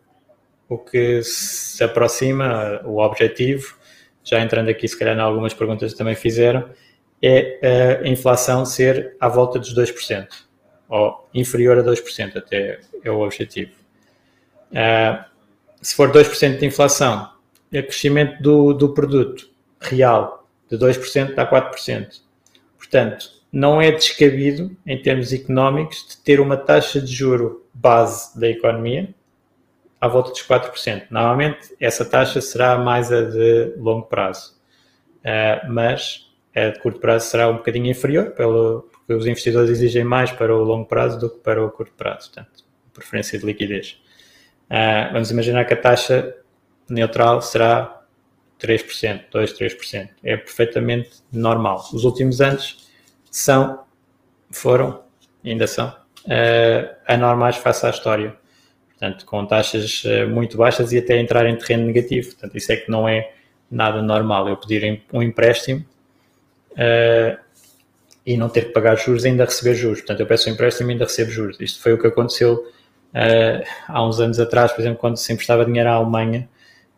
o 0.68 0.78
que 0.78 1.24
se 1.24 1.82
aproxima, 1.86 2.82
o 2.84 2.98
objetivo, 2.98 3.78
já 4.26 4.42
entrando 4.42 4.68
aqui 4.68 4.90
se 4.90 5.00
calhar 5.00 5.16
em 5.16 5.22
algumas 5.22 5.54
perguntas 5.54 5.94
que 5.94 5.98
também 5.98 6.16
fizeram, 6.16 6.70
é 7.22 8.02
a 8.04 8.08
inflação 8.10 8.66
ser 8.66 9.16
à 9.22 9.30
volta 9.30 9.58
dos 9.58 9.74
2%, 9.74 10.28
ou 10.90 11.30
inferior 11.34 11.78
a 11.78 11.82
2%, 11.82 12.36
até 12.36 12.82
é 13.02 13.10
o 13.10 13.22
objetivo. 13.22 13.72
Uh, 14.70 15.24
se 15.82 15.96
for 15.96 16.12
2% 16.12 16.58
de 16.58 16.66
inflação, 16.66 17.33
o 17.80 17.84
crescimento 17.84 18.42
do, 18.42 18.74
do 18.74 18.94
produto 18.94 19.50
real 19.80 20.48
de 20.70 20.78
2% 20.78 21.36
dá 21.36 21.50
4%. 21.50 22.22
Portanto, 22.78 23.30
não 23.52 23.82
é 23.82 23.92
descabido, 23.92 24.76
em 24.86 25.00
termos 25.02 25.32
económicos, 25.32 26.08
de 26.10 26.18
ter 26.18 26.40
uma 26.40 26.58
taxa 26.58 27.00
de 27.00 27.12
juro 27.14 27.66
base 27.74 28.40
da 28.40 28.48
economia 28.48 29.14
à 30.02 30.08
volta 30.08 30.32
dos 30.32 30.46
4%. 30.46 31.04
Normalmente, 31.10 31.76
essa 31.80 32.04
taxa 32.04 32.42
será 32.42 32.78
mais 32.78 33.12
a 33.12 33.22
de 33.22 33.74
longo 33.78 34.08
prazo. 34.08 34.60
Uh, 35.20 35.72
mas 35.72 36.30
a 36.54 36.70
de 36.70 36.80
curto 36.80 37.00
prazo 37.00 37.28
será 37.28 37.48
um 37.48 37.58
bocadinho 37.58 37.90
inferior, 37.90 38.32
pelo, 38.32 38.90
porque 38.92 39.14
os 39.14 39.26
investidores 39.26 39.70
exigem 39.70 40.04
mais 40.04 40.32
para 40.32 40.54
o 40.54 40.64
longo 40.64 40.86
prazo 40.86 41.20
do 41.20 41.30
que 41.30 41.40
para 41.40 41.64
o 41.64 41.70
curto 41.72 41.94
prazo. 41.94 42.32
Portanto, 42.32 42.66
preferência 42.94 43.40
de 43.40 43.46
liquidez. 43.46 44.02
Uh, 44.70 45.14
vamos 45.14 45.32
imaginar 45.32 45.64
que 45.66 45.74
a 45.74 45.78
taxa 45.78 46.36
neutral 46.94 47.42
será 47.42 48.02
3%, 48.60 49.26
2, 49.32 49.54
3%. 49.58 50.10
É 50.24 50.38
perfeitamente 50.38 51.12
normal. 51.32 51.86
Os 51.94 52.04
últimos 52.04 52.42
anos 52.42 52.88
são, 53.30 53.84
foram, 54.52 55.04
ainda 55.44 55.68
são, 55.68 55.90
uh, 55.90 56.96
anormais 57.08 57.58
face 57.58 57.86
à 57.86 57.90
história 57.90 58.36
portanto, 59.04 59.26
com 59.26 59.46
taxas 59.46 60.04
eh, 60.06 60.26
muito 60.26 60.56
baixas 60.56 60.94
e 60.94 60.98
até 60.98 61.20
entrar 61.20 61.46
em 61.46 61.56
terreno 61.58 61.86
negativo. 61.86 62.32
Portanto, 62.32 62.58
isso 62.58 62.72
é 62.72 62.78
que 62.78 62.90
não 62.90 63.08
é 63.08 63.34
nada 63.70 64.02
normal. 64.02 64.48
Eu 64.48 64.56
pedir 64.56 65.02
um 65.12 65.22
empréstimo 65.22 65.84
uh, 66.72 67.38
e 68.26 68.38
não 68.38 68.48
ter 68.48 68.68
que 68.68 68.72
pagar 68.72 68.96
juros 68.96 69.26
e 69.26 69.28
ainda 69.28 69.44
receber 69.44 69.76
juros. 69.76 70.00
Portanto, 70.00 70.22
eu 70.22 70.26
peço 70.26 70.50
um 70.50 70.54
empréstimo 70.54 70.90
e 70.90 70.94
ainda 70.94 71.04
recebo 71.04 71.32
juros. 71.32 71.60
Isto 71.60 71.82
foi 71.82 71.94
o 71.94 71.98
que 71.98 72.08
aconteceu 72.08 72.54
uh, 72.54 73.68
há 73.88 74.08
uns 74.08 74.20
anos 74.20 74.40
atrás, 74.40 74.72
por 74.72 74.82
exemplo, 74.82 75.00
quando 75.00 75.18
se 75.18 75.34
emprestava 75.34 75.66
dinheiro 75.66 75.90
à 75.90 75.94
Alemanha 75.94 76.48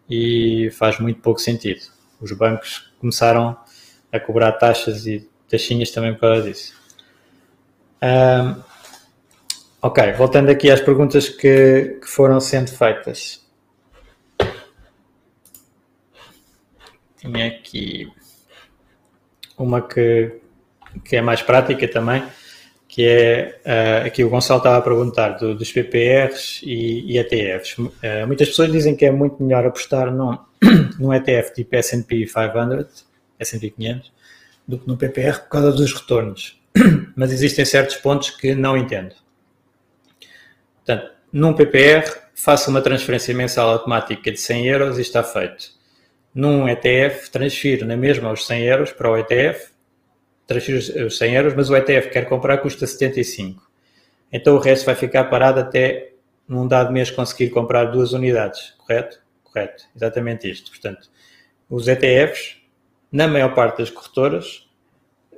e 0.09 0.69
faz 0.71 0.99
muito 0.99 1.19
pouco 1.21 1.39
sentido. 1.39 1.81
Os 2.21 2.31
bancos 2.31 2.91
começaram 2.99 3.57
a 4.11 4.19
cobrar 4.19 4.51
taxas 4.53 5.05
e 5.05 5.27
taxinhas 5.49 5.91
também 5.91 6.13
por 6.13 6.21
causa 6.21 6.43
disso. 6.43 6.73
Um, 8.01 8.61
Ok, 9.87 10.13
voltando 10.13 10.49
aqui 10.49 10.71
às 10.71 10.81
perguntas 10.81 11.29
que, 11.29 11.99
que 12.01 12.07
foram 12.07 12.39
sendo 12.39 12.71
feitas. 12.71 13.45
Tinha 17.17 17.45
aqui 17.45 18.11
uma 19.55 19.83
que, 19.83 20.41
que 21.03 21.17
é 21.17 21.21
mais 21.21 21.43
prática 21.43 21.87
também, 21.87 22.23
que 22.95 23.05
é 23.05 23.59
uh, 23.65 24.07
aqui 24.07 24.23
o 24.23 24.29
Gonçalo 24.29 24.59
estava 24.59 24.77
a 24.77 24.81
perguntar 24.81 25.31
do, 25.31 25.53
dos 25.53 25.69
PPRs 25.69 26.61
e, 26.63 27.11
e 27.11 27.17
ETFs. 27.17 27.77
Uh, 27.77 27.91
eh, 28.01 28.25
muitas 28.25 28.47
pessoas 28.47 28.71
dizem 28.71 28.95
que 28.95 29.03
é 29.03 29.11
muito 29.11 29.43
melhor 29.43 29.65
apostar 29.65 30.09
num, 30.13 30.37
num 30.97 31.13
ETF 31.13 31.53
tipo 31.53 31.75
S&P 31.75 32.25
500, 32.25 33.05
S&P 33.37 33.69
500, 33.71 34.13
do 34.65 34.79
que 34.79 34.87
no 34.87 34.95
PPR 34.95 35.39
por 35.41 35.49
causa 35.49 35.73
dos 35.73 35.91
retornos. 35.91 36.57
Mas 37.17 37.33
existem 37.33 37.65
certos 37.65 37.97
pontos 37.97 38.29
que 38.29 38.55
não 38.55 38.77
entendo. 38.77 39.13
Portanto, 40.75 41.11
num 41.33 41.51
PPR, 41.51 42.09
faça 42.33 42.69
uma 42.69 42.81
transferência 42.81 43.35
mensal 43.35 43.71
automática 43.71 44.31
de 44.31 44.39
100 44.39 44.67
euros 44.67 44.97
e 44.97 45.01
está 45.01 45.21
feito. 45.21 45.65
Num 46.33 46.65
ETF, 46.69 47.29
transfiro 47.29 47.85
na 47.85 47.97
mesma 47.97 48.31
os 48.31 48.47
100 48.47 48.63
euros 48.63 48.93
para 48.93 49.11
o 49.11 49.17
ETF, 49.17 49.74
transfiro 50.47 51.05
os 51.07 51.17
100 51.17 51.35
euros, 51.35 51.53
mas 51.55 51.69
o 51.69 51.75
ETF 51.75 52.09
quer 52.09 52.27
comprar 52.27 52.57
custa 52.59 52.85
75. 52.85 53.69
Então 54.31 54.55
o 54.55 54.59
resto 54.59 54.85
vai 54.85 54.95
ficar 54.95 55.25
parado 55.25 55.59
até 55.59 56.11
num 56.47 56.67
dado 56.67 56.91
mês 56.91 57.09
conseguir 57.09 57.49
comprar 57.49 57.85
duas 57.85 58.13
unidades, 58.13 58.73
correto? 58.77 59.19
Correto, 59.43 59.85
exatamente 59.95 60.49
isto. 60.49 60.69
Portanto, 60.69 61.09
os 61.69 61.87
ETFs, 61.87 62.57
na 63.11 63.27
maior 63.27 63.53
parte 63.55 63.79
das 63.79 63.89
corretoras, 63.89 64.69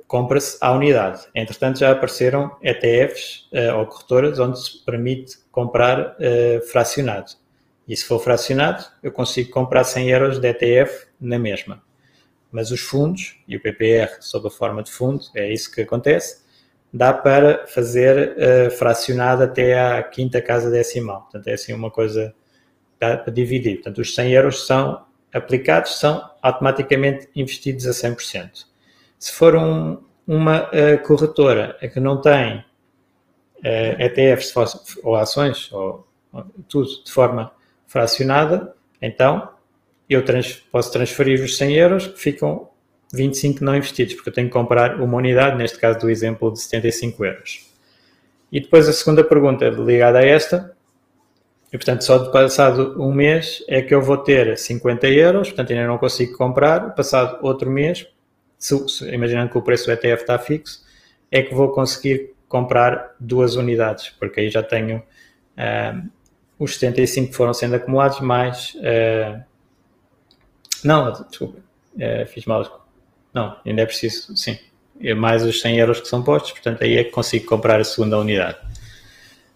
compra-se 0.06 0.58
à 0.60 0.72
unidade. 0.72 1.26
Entretanto, 1.34 1.78
já 1.78 1.92
apareceram 1.92 2.56
ETFs 2.62 3.48
uh, 3.52 3.56
eh, 3.56 3.74
ou 3.74 3.86
corretoras 3.86 4.38
onde 4.38 4.60
se 4.60 4.84
permite 4.84 5.36
comprar 5.52 6.16
uh, 6.16 6.60
fracionado. 6.70 7.32
E 7.86 7.96
se 7.96 8.04
for 8.04 8.18
fracionado, 8.18 8.84
eu 9.02 9.12
consigo 9.12 9.50
comprar 9.50 9.84
100 9.84 10.08
euros 10.10 10.38
de 10.40 10.48
ETF 10.48 11.06
na 11.20 11.38
mesma. 11.38 11.82
Mas 12.50 12.70
os 12.70 12.80
fundos, 12.80 13.38
e 13.46 13.56
o 13.56 13.60
PPR 13.60 14.16
sob 14.20 14.48
a 14.48 14.50
forma 14.50 14.82
de 14.82 14.90
fundo, 14.90 15.22
é 15.34 15.52
isso 15.52 15.70
que 15.70 15.82
acontece, 15.82 16.42
dá 16.92 17.12
para 17.12 17.66
fazer 17.66 18.36
uh, 18.36 18.70
fracionado 18.70 19.42
até 19.42 19.78
à 19.78 20.02
quinta 20.02 20.40
casa 20.40 20.70
decimal. 20.70 21.22
Portanto, 21.22 21.48
é 21.48 21.52
assim 21.52 21.72
uma 21.72 21.90
coisa, 21.90 22.34
dá 22.98 23.16
para 23.16 23.32
dividir. 23.32 23.76
Portanto, 23.76 24.00
os 24.00 24.14
100 24.14 24.32
euros 24.32 24.66
são 24.66 25.04
aplicados, 25.32 25.98
são 25.98 26.30
automaticamente 26.42 27.28
investidos 27.36 27.86
a 27.86 27.90
100%. 27.90 28.66
Se 29.18 29.32
for 29.32 29.54
um, 29.54 30.02
uma 30.26 30.68
uh, 30.68 31.02
corretora 31.06 31.76
que 31.92 32.00
não 32.00 32.20
tem 32.20 32.58
uh, 32.58 32.64
eh, 33.64 34.06
ETFs 34.06 34.54
ou 35.02 35.16
ações, 35.16 35.70
ou, 35.72 36.06
ou, 36.32 36.44
tudo 36.68 36.88
de 37.04 37.10
forma 37.12 37.52
fracionada, 37.86 38.74
então 39.02 39.50
eu 40.08 40.24
trans, 40.24 40.54
posso 40.70 40.92
transferir 40.92 41.42
os 41.42 41.56
100 41.56 41.74
euros, 41.74 42.12
ficam 42.16 42.68
25 43.12 43.64
não 43.64 43.76
investidos, 43.76 44.14
porque 44.14 44.28
eu 44.28 44.32
tenho 44.32 44.48
que 44.48 44.52
comprar 44.52 45.00
uma 45.00 45.16
unidade, 45.16 45.56
neste 45.56 45.78
caso 45.78 45.98
do 45.98 46.10
exemplo 46.10 46.52
de 46.52 46.60
75 46.60 47.24
euros. 47.24 47.68
E 48.50 48.60
depois 48.60 48.88
a 48.88 48.92
segunda 48.92 49.22
pergunta 49.22 49.68
ligada 49.68 50.18
a 50.18 50.24
esta 50.24 50.74
e, 51.72 51.76
portanto, 51.76 52.02
só 52.02 52.16
de 52.18 52.32
passado 52.32 52.96
um 52.98 53.12
mês 53.12 53.62
é 53.68 53.82
que 53.82 53.94
eu 53.94 54.00
vou 54.00 54.16
ter 54.16 54.56
50 54.56 55.06
euros, 55.08 55.48
portanto, 55.48 55.72
ainda 55.72 55.86
não 55.86 55.98
consigo 55.98 56.36
comprar. 56.36 56.94
Passado 56.94 57.38
outro 57.42 57.70
mês, 57.70 58.06
imaginando 59.12 59.50
que 59.50 59.58
o 59.58 59.62
preço 59.62 59.86
do 59.86 59.92
ETF 59.92 60.22
está 60.22 60.38
fixo, 60.38 60.82
é 61.30 61.42
que 61.42 61.54
vou 61.54 61.70
conseguir 61.70 62.34
comprar 62.48 63.14
duas 63.20 63.56
unidades, 63.56 64.08
porque 64.18 64.40
aí 64.40 64.48
já 64.48 64.62
tenho 64.62 64.96
uh, 64.98 66.08
os 66.58 66.74
75 66.74 67.28
que 67.28 67.36
foram 67.36 67.52
sendo 67.52 67.76
acumulados, 67.76 68.20
mais. 68.20 68.74
Uh, 68.76 69.47
não, 70.84 71.12
desculpa, 71.12 71.58
uh, 71.58 72.26
fiz 72.26 72.44
mal. 72.44 72.86
Não, 73.32 73.56
ainda 73.64 73.82
é 73.82 73.86
preciso, 73.86 74.36
sim, 74.36 74.58
mais 75.16 75.44
os 75.44 75.60
100 75.60 75.78
euros 75.78 76.00
que 76.00 76.08
são 76.08 76.22
postos, 76.22 76.52
portanto, 76.52 76.82
aí 76.82 76.96
é 76.96 77.04
que 77.04 77.10
consigo 77.10 77.46
comprar 77.46 77.80
a 77.80 77.84
segunda 77.84 78.18
unidade. 78.18 78.58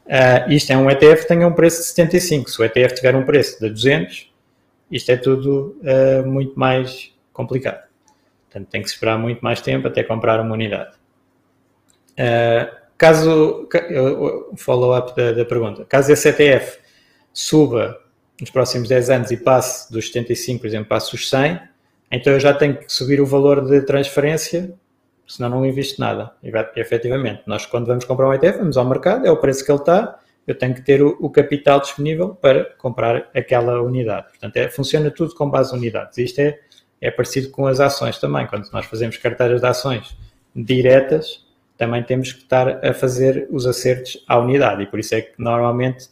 Uh, 0.05 0.51
isto 0.51 0.73
é 0.73 0.77
um 0.77 0.91
ETF 0.91 1.23
que 1.23 1.29
tenha 1.29 1.47
um 1.47 1.53
preço 1.53 1.79
de 1.79 1.85
75. 1.87 2.51
Se 2.51 2.61
o 2.61 2.65
ETF 2.65 2.95
tiver 2.95 3.15
um 3.15 3.25
preço 3.25 3.61
de 3.61 3.71
200, 3.71 4.31
isto 4.91 5.11
é 5.11 5.17
tudo 5.17 5.79
uh, 5.83 6.27
muito 6.27 6.59
mais 6.59 7.13
complicado. 7.33 7.83
Portanto, 8.45 8.69
tem 8.69 8.83
que 8.83 8.89
esperar 8.89 9.19
muito 9.19 9.41
mais 9.41 9.61
tempo 9.61 9.89
até 9.89 10.03
comprar 10.03 10.41
uma 10.41 10.53
unidade. 10.53 10.95
Uh, 12.13 12.77
caso, 12.99 13.69
follow-up 14.57 15.17
da, 15.17 15.33
da, 15.33 15.45
pergunta, 15.45 15.85
caso 15.87 16.13
esse 16.13 16.29
ETF 16.29 16.79
suba 17.33 17.99
nos 18.43 18.51
próximos 18.51 18.89
10 18.89 19.09
anos 19.09 19.31
e 19.31 19.37
passe 19.37 19.93
dos 19.93 20.09
75, 20.09 20.63
por 20.63 20.67
exemplo, 20.67 20.89
passe 20.89 21.15
os 21.15 21.31
100, 21.31 21.61
então 22.11 22.33
eu 22.33 22.41
já 22.41 22.53
tenho 22.53 22.77
que 22.77 22.93
subir 22.93 23.21
o 23.21 23.25
valor 23.25 23.65
de 23.65 23.83
transferência 23.83 24.75
senão 25.29 25.49
não 25.49 25.65
invisto 25.65 26.01
nada. 26.01 26.33
E, 26.43 26.51
efetivamente, 26.75 27.43
nós 27.47 27.65
quando 27.65 27.87
vamos 27.87 28.05
comprar 28.05 28.29
um 28.29 28.35
ETF, 28.35 28.59
vamos 28.59 28.77
ao 28.77 28.85
mercado, 28.85 29.25
é 29.25 29.31
o 29.31 29.37
preço 29.37 29.65
que 29.65 29.71
ele 29.71 29.79
está, 29.79 30.19
eu 30.45 30.59
tenho 30.59 30.75
que 30.75 30.83
ter 30.83 31.01
o, 31.01 31.17
o 31.21 31.31
capital 31.31 31.81
disponível 31.81 32.31
para 32.31 32.65
comprar 32.79 33.31
aquela 33.33 33.81
unidade. 33.81 34.27
Portanto, 34.31 34.57
é, 34.57 34.69
funciona 34.69 35.09
tudo 35.09 35.37
com 35.37 35.49
base 35.49 35.73
em 35.73 35.79
unidades. 35.79 36.19
Isto 36.19 36.41
é, 36.41 36.59
é 37.01 37.13
parecido 37.13 37.49
com 37.51 37.69
as 37.69 37.79
ações 37.79 38.19
também. 38.19 38.45
Quando 38.49 38.69
nós 38.73 38.87
fazemos 38.87 39.17
carteiras 39.19 39.61
de 39.61 39.67
ações 39.69 40.19
diretas, 40.55 41.47
também 41.79 42.03
temos 42.03 42.33
que 42.33 42.43
estar 42.43 42.85
a 42.85 42.93
fazer 42.93 43.47
os 43.53 43.69
acertos 43.69 44.23
à 44.27 44.37
unidade. 44.37 44.83
E 44.83 44.87
por 44.87 44.99
isso 44.99 45.15
é 45.15 45.21
que 45.21 45.33
normalmente 45.39 46.09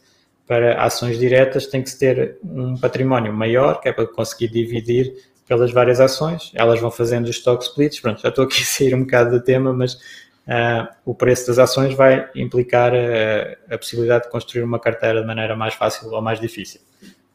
para 0.51 0.83
ações 0.83 1.17
diretas 1.17 1.65
tem 1.65 1.81
que 1.81 1.89
se 1.89 1.97
ter 1.97 2.37
um 2.43 2.75
património 2.75 3.31
maior, 3.31 3.79
que 3.79 3.87
é 3.87 3.93
para 3.93 4.05
conseguir 4.05 4.49
dividir 4.49 5.13
pelas 5.47 5.71
várias 5.71 6.01
ações, 6.01 6.51
elas 6.53 6.77
vão 6.77 6.91
fazendo 6.91 7.23
os 7.23 7.37
stock 7.37 7.63
splits. 7.63 8.01
Pronto, 8.01 8.21
já 8.21 8.27
estou 8.27 8.43
aqui 8.43 8.61
a 8.61 8.65
sair 8.65 8.93
um 8.93 9.03
bocado 9.03 9.31
do 9.31 9.41
tema, 9.41 9.71
mas 9.71 9.93
uh, 9.93 10.89
o 11.05 11.15
preço 11.15 11.47
das 11.47 11.57
ações 11.57 11.93
vai 11.93 12.29
implicar 12.35 12.91
uh, 12.91 13.73
a 13.73 13.77
possibilidade 13.77 14.25
de 14.25 14.29
construir 14.29 14.63
uma 14.63 14.77
carteira 14.77 15.21
de 15.21 15.25
maneira 15.25 15.55
mais 15.55 15.73
fácil 15.73 16.11
ou 16.11 16.21
mais 16.21 16.37
difícil. 16.37 16.81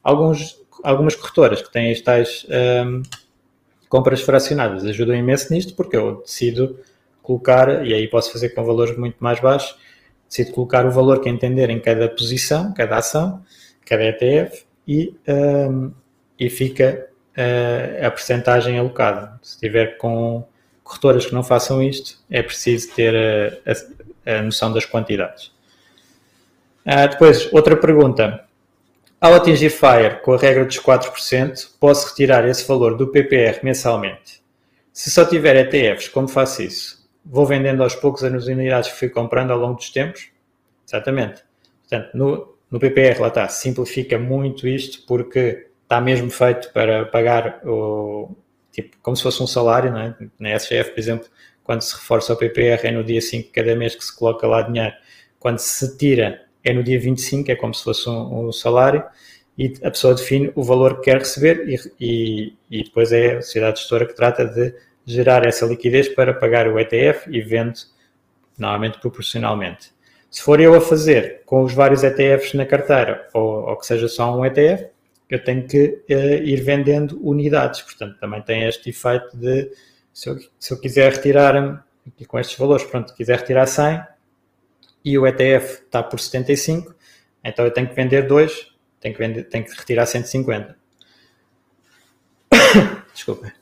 Alguns, 0.03 0.55
algumas 0.85 1.15
corretoras 1.15 1.63
que 1.63 1.73
têm 1.73 1.93
as 1.93 2.03
tais 2.03 2.47
um, 2.85 3.01
compras 3.89 4.21
fracionadas 4.21 4.85
ajudam 4.85 5.17
imenso 5.17 5.51
nisto, 5.55 5.75
porque 5.75 5.97
eu 5.97 6.21
decido 6.21 6.79
colocar, 7.23 7.83
e 7.83 7.95
aí 7.95 8.07
posso 8.09 8.31
fazer 8.31 8.51
com 8.51 8.63
valores 8.63 8.95
muito 8.95 9.17
mais 9.21 9.41
baixos, 9.41 9.75
decido 10.29 10.53
colocar 10.53 10.87
o 10.87 10.91
valor 10.91 11.21
que 11.21 11.29
entender 11.29 11.71
em 11.71 11.81
cada 11.81 12.09
posição, 12.09 12.73
cada 12.73 12.97
ação, 12.99 13.43
cada 13.85 14.05
ETF, 14.05 14.65
e, 14.87 15.15
um, 15.29 15.93
e 16.39 16.49
fica 16.49 17.09
a 18.05 18.11
percentagem 18.11 18.79
alocada. 18.79 19.39
Se 19.43 19.59
tiver 19.59 19.99
com 19.99 20.47
corretoras 20.83 21.27
que 21.27 21.35
não 21.35 21.43
façam 21.43 21.83
isto, 21.83 22.19
é 22.31 22.43
preciso 22.43 22.95
ter 22.95 23.15
a, 23.15 24.33
a, 24.33 24.39
a 24.39 24.43
noção 24.43 24.73
das 24.73 24.87
quantidades. 24.87 25.53
Uh, 26.87 27.09
depois, 27.11 27.53
outra 27.53 27.77
pergunta. 27.77 28.45
Ao 29.21 29.35
atingir 29.35 29.71
FIRE 29.71 30.21
com 30.23 30.35
a 30.35 30.39
regra 30.39 30.65
dos 30.65 30.79
4%, 30.79 31.71
posso 31.81 32.09
retirar 32.11 32.47
esse 32.47 32.67
valor 32.69 32.97
do 32.97 33.09
PPR 33.09 33.59
mensalmente. 33.65 34.41
Se 34.93 35.11
só 35.11 35.25
tiver 35.25 35.57
ETFs, 35.57 36.09
como 36.09 36.29
faço 36.29 36.63
isso? 36.63 36.96
Vou 37.29 37.45
vendendo 37.45 37.83
aos 37.83 37.95
poucos 37.95 38.23
as 38.25 38.47
unidades 38.47 38.91
que 38.91 38.99
fui 38.99 39.09
comprando 39.09 39.51
ao 39.51 39.59
longo 39.59 39.75
dos 39.75 39.91
tempos? 39.91 40.29
Exatamente. 40.87 41.43
Portanto, 41.89 42.15
no, 42.15 42.57
no 42.71 42.79
PPR, 42.79 43.21
lá 43.21 43.29
está, 43.29 43.49
simplifica 43.49 44.19
muito 44.19 44.67
isto 44.67 45.05
porque 45.07 45.67
está 45.83 46.01
mesmo 46.01 46.31
feito 46.31 46.73
para 46.73 47.07
pagar 47.07 47.61
o 47.67 48.31
tipo 48.71 48.97
como 49.03 49.17
se 49.17 49.23
fosse 49.23 49.43
um 49.43 49.47
salário, 49.47 49.91
não 49.91 50.01
é? 50.01 50.17
Na 50.39 50.51
SGF, 50.57 50.91
por 50.91 51.01
exemplo, 51.01 51.29
quando 51.65 51.83
se 51.83 51.95
reforça 51.95 52.33
o 52.33 52.37
PPR 52.37 52.87
é 52.87 52.91
no 52.93 53.03
dia 53.03 53.21
5 53.21 53.51
cada 53.53 53.75
mês 53.75 53.95
que 53.95 54.05
se 54.05 54.17
coloca 54.17 54.47
lá 54.47 54.63
dinheiro. 54.63 54.95
Quando 55.39 55.59
se 55.59 55.97
tira 55.97 56.47
é 56.63 56.73
no 56.73 56.83
dia 56.83 56.99
25, 56.99 57.51
é 57.51 57.55
como 57.55 57.73
se 57.73 57.85
fosse 57.85 58.09
um, 58.09 58.49
um 58.49 58.53
salário, 58.53 59.05
e 59.57 59.73
a 59.83 59.91
pessoa 59.91 60.15
define 60.15 60.51
o 60.55 60.63
valor 60.63 60.97
que 60.97 61.11
quer 61.11 61.19
receber 61.19 61.67
e, 61.69 61.79
e, 62.01 62.55
e 62.71 62.85
depois 62.85 63.13
é 63.13 63.37
a 63.37 63.43
sociedade 63.43 63.81
gestora 63.81 64.05
que 64.05 64.15
trata 64.15 64.45
de 64.45 64.75
gerar 65.07 65.47
essa 65.47 65.65
liquidez 65.65 66.09
para 66.09 66.35
pagar 66.35 66.69
o 66.69 66.79
ETF 66.79 67.31
e 67.31 67.41
vende 67.41 67.85
normalmente 68.59 68.99
proporcionalmente. 68.99 69.95
Se 70.29 70.43
for 70.43 70.61
eu 70.61 70.75
a 70.75 70.81
fazer 70.81 71.43
com 71.47 71.63
os 71.63 71.73
vários 71.73 72.03
ETFs 72.03 72.53
na 72.55 72.67
carteira 72.67 73.29
ou, 73.33 73.69
ou 73.69 73.77
que 73.77 73.87
seja 73.87 74.09
só 74.09 74.37
um 74.37 74.45
ETF, 74.45 74.89
eu 75.31 75.43
tenho 75.43 75.67
que 75.67 76.03
uh, 76.11 76.45
ir 76.45 76.61
vendendo 76.63 77.19
unidades. 77.23 77.83
Portanto, 77.83 78.19
também 78.19 78.43
tem 78.43 78.65
este 78.65 78.91
efeito 78.91 79.37
de, 79.37 79.71
se 80.13 80.29
eu, 80.29 80.39
se 80.59 80.73
eu 80.73 80.81
quiser 80.81 81.13
retirar, 81.13 81.85
com 82.27 82.39
estes 82.39 82.59
valores, 82.59 82.85
pronto, 82.85 83.15
quiser 83.15 83.39
retirar 83.39 83.67
100 83.67 84.05
e 85.05 85.19
o 85.19 85.27
ETF 85.27 85.85
está 85.85 86.03
por 86.03 86.19
75, 86.19 86.95
então 87.45 87.65
eu 87.65 87.71
tenho 87.71 87.89
que 87.89 87.95
vender 87.95 88.27
dois, 88.27 88.73
tenho 89.01 89.15
que, 89.15 89.21
vender, 89.21 89.45
tenho 89.45 89.65
que 89.65 89.71
retirar 89.71 90.07
150. 90.07 90.77
Desculpa. 93.15 93.53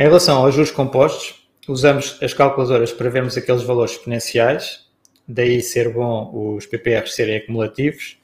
Em 0.00 0.04
relação 0.04 0.38
aos 0.38 0.54
juros 0.54 0.70
compostos, 0.70 1.46
usamos 1.68 2.16
as 2.22 2.32
calculadoras 2.32 2.90
para 2.90 3.10
vermos 3.10 3.36
aqueles 3.36 3.62
valores 3.62 3.92
exponenciais, 3.92 4.86
daí 5.28 5.60
ser 5.60 5.92
bom 5.92 6.56
os 6.56 6.64
PPRs 6.64 7.14
serem 7.14 7.36
acumulativos 7.36 8.18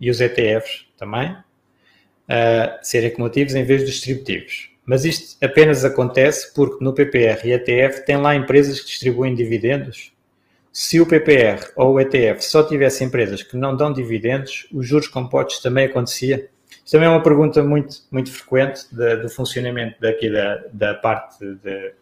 e 0.00 0.08
os 0.08 0.20
ETFs 0.20 0.86
também 0.96 1.32
uh, 1.32 2.78
serem 2.80 3.08
acumulativos 3.08 3.56
em 3.56 3.64
vez 3.64 3.80
de 3.80 3.88
distributivos. 3.88 4.70
Mas 4.84 5.04
isto 5.04 5.44
apenas 5.44 5.84
acontece 5.84 6.54
porque 6.54 6.84
no 6.84 6.92
PPR 6.92 7.40
e 7.44 7.50
ETF 7.54 8.06
tem 8.06 8.18
lá 8.18 8.36
empresas 8.36 8.78
que 8.78 8.86
distribuem 8.86 9.34
dividendos. 9.34 10.12
Se 10.72 11.00
o 11.00 11.06
PPR 11.06 11.72
ou 11.74 11.94
o 11.94 12.00
ETF 12.00 12.40
só 12.40 12.62
tivesse 12.62 13.02
empresas 13.02 13.42
que 13.42 13.56
não 13.56 13.76
dão 13.76 13.92
dividendos, 13.92 14.68
os 14.72 14.86
juros 14.86 15.08
compostos 15.08 15.60
também 15.60 15.86
acontecia? 15.86 16.48
Isto 16.84 16.92
também 16.92 17.08
é 17.08 17.10
uma 17.10 17.22
pergunta 17.22 17.62
muito, 17.62 17.96
muito 18.10 18.30
frequente 18.30 18.86
de, 18.92 19.16
do 19.16 19.28
funcionamento 19.28 20.00
daqui 20.00 20.30
da, 20.30 20.62
da 20.72 20.94
parte 20.94 21.38
de. 21.44 21.92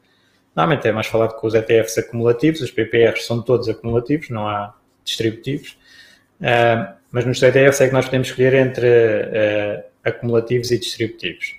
Normalmente 0.54 0.86
é 0.86 0.92
mais 0.92 1.06
falado 1.06 1.34
com 1.34 1.46
os 1.46 1.54
ETFs 1.54 1.98
acumulativos, 1.98 2.60
os 2.60 2.70
PPRs 2.70 3.26
são 3.26 3.42
todos 3.42 3.68
acumulativos, 3.68 4.30
não 4.30 4.48
há 4.48 4.74
distributivos. 5.04 5.76
Uh, 6.40 6.94
mas 7.10 7.24
nos 7.24 7.42
ETFs 7.42 7.80
é 7.80 7.88
que 7.88 7.92
nós 7.92 8.06
podemos 8.06 8.28
escolher 8.28 8.54
entre 8.54 8.86
uh, 8.86 9.84
acumulativos 10.04 10.70
e 10.70 10.78
distributivos. 10.78 11.54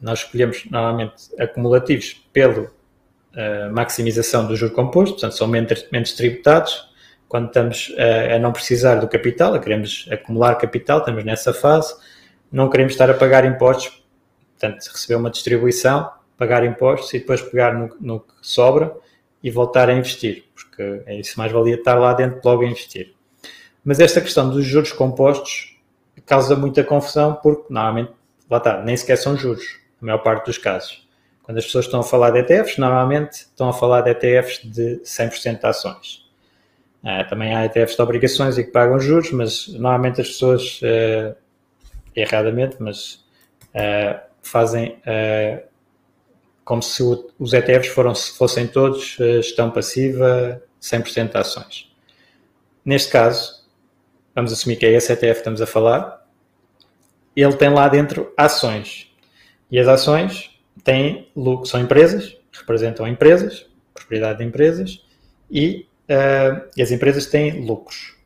Nós 0.00 0.20
escolhemos 0.20 0.64
normalmente 0.70 1.14
acumulativos 1.38 2.14
pela 2.32 2.62
uh, 2.62 3.72
maximização 3.72 4.46
do 4.46 4.56
juro 4.56 4.72
composto, 4.72 5.14
portanto 5.14 5.36
são 5.36 5.46
menos, 5.46 5.86
menos 5.90 6.12
tributados. 6.12 6.92
Quando 7.28 7.48
estamos 7.48 7.88
uh, 7.90 8.36
a 8.36 8.38
não 8.38 8.52
precisar 8.52 8.96
do 8.96 9.08
capital, 9.08 9.58
queremos 9.60 10.08
acumular 10.10 10.54
capital, 10.56 10.98
estamos 10.98 11.24
nessa 11.24 11.52
fase, 11.52 11.94
não 12.54 12.70
queremos 12.70 12.92
estar 12.92 13.10
a 13.10 13.14
pagar 13.14 13.44
impostos, 13.44 14.04
portanto 14.52 14.86
receber 14.86 15.16
uma 15.16 15.30
distribuição, 15.30 16.10
pagar 16.38 16.64
impostos 16.64 17.12
e 17.12 17.18
depois 17.18 17.42
pegar 17.42 17.74
no, 17.74 17.94
no 18.00 18.20
que 18.20 18.32
sobra 18.40 18.94
e 19.42 19.50
voltar 19.50 19.88
a 19.90 19.92
investir, 19.92 20.44
porque 20.54 21.02
é 21.06 21.18
isso 21.18 21.38
mais 21.38 21.52
valia 21.52 21.74
estar 21.74 21.96
lá 21.96 22.14
dentro 22.14 22.40
logo 22.44 22.62
a 22.62 22.66
investir. 22.66 23.12
Mas 23.84 24.00
esta 24.00 24.20
questão 24.20 24.48
dos 24.48 24.64
juros 24.64 24.92
compostos 24.92 25.76
causa 26.24 26.56
muita 26.56 26.82
confusão 26.82 27.34
porque 27.42 27.66
normalmente, 27.72 28.12
lá 28.48 28.58
está, 28.58 28.82
nem 28.82 28.96
sequer 28.96 29.16
são 29.16 29.36
juros, 29.36 29.78
na 30.00 30.06
maior 30.06 30.18
parte 30.18 30.46
dos 30.46 30.56
casos. 30.56 31.06
Quando 31.42 31.58
as 31.58 31.66
pessoas 31.66 31.84
estão 31.84 32.00
a 32.00 32.04
falar 32.04 32.30
de 32.30 32.38
ETFs, 32.38 32.78
normalmente 32.78 33.32
estão 33.32 33.68
a 33.68 33.72
falar 33.72 34.00
de 34.00 34.10
ETFs 34.10 34.60
de 34.64 35.00
100% 35.04 35.60
de 35.60 35.66
ações. 35.66 36.24
Uh, 37.02 37.28
também 37.28 37.54
há 37.54 37.66
ETFs 37.66 37.96
de 37.96 38.02
obrigações 38.02 38.56
e 38.56 38.64
que 38.64 38.70
pagam 38.70 38.98
juros, 38.98 39.30
mas 39.32 39.68
normalmente 39.68 40.22
as 40.22 40.28
pessoas, 40.28 40.80
uh, 40.80 41.36
erradamente, 42.14 42.76
mas 42.80 43.24
uh, 43.74 44.20
fazem 44.42 45.00
como 46.64 46.82
se 46.82 47.02
o, 47.02 47.30
os 47.38 47.52
ETFs 47.52 47.88
foram, 47.88 48.14
fossem 48.14 48.66
todos 48.66 49.16
gestão 49.18 49.70
passiva, 49.70 50.62
100% 50.80 51.30
de 51.30 51.36
ações. 51.36 51.94
Neste 52.84 53.10
caso, 53.10 53.64
vamos 54.34 54.52
assumir 54.52 54.76
que 54.76 54.86
é 54.86 54.92
esse 54.92 55.12
ETF 55.12 55.32
que 55.32 55.38
estamos 55.38 55.62
a 55.62 55.66
falar, 55.66 56.24
ele 57.34 57.56
tem 57.56 57.70
lá 57.70 57.88
dentro 57.88 58.32
ações. 58.36 59.10
E 59.70 59.78
as 59.78 59.88
ações 59.88 60.50
têm 60.82 61.30
lucro, 61.34 61.66
são 61.66 61.80
empresas, 61.80 62.36
representam 62.52 63.08
empresas, 63.08 63.66
propriedade 63.92 64.38
de 64.38 64.44
empresas, 64.44 65.04
e, 65.50 65.86
uh, 66.08 66.68
e 66.76 66.82
as 66.82 66.90
empresas 66.90 67.26
têm 67.26 67.64
lucros. 67.64 68.16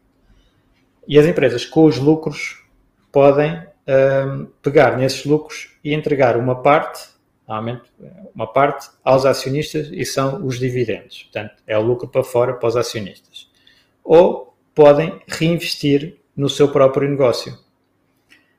E 1.06 1.18
as 1.18 1.26
empresas 1.26 1.64
com 1.64 1.84
os 1.84 1.98
lucros 1.98 2.62
podem 3.10 3.66
um, 3.88 4.46
pegar 4.62 4.96
nesses 4.98 5.24
lucros 5.24 5.76
e 5.82 5.94
entregar 5.94 6.36
uma 6.36 6.62
parte, 6.62 7.08
uma 8.34 8.46
parte, 8.46 8.88
aos 9.02 9.24
acionistas 9.24 9.88
e 9.90 10.04
são 10.04 10.44
os 10.44 10.58
dividendos. 10.58 11.22
Portanto, 11.22 11.54
é 11.66 11.78
o 11.78 11.82
lucro 11.82 12.06
para 12.06 12.22
fora 12.22 12.52
para 12.52 12.68
os 12.68 12.76
acionistas. 12.76 13.48
Ou 14.04 14.54
podem 14.74 15.20
reinvestir 15.26 16.18
no 16.36 16.48
seu 16.48 16.68
próprio 16.70 17.08
negócio. 17.08 17.58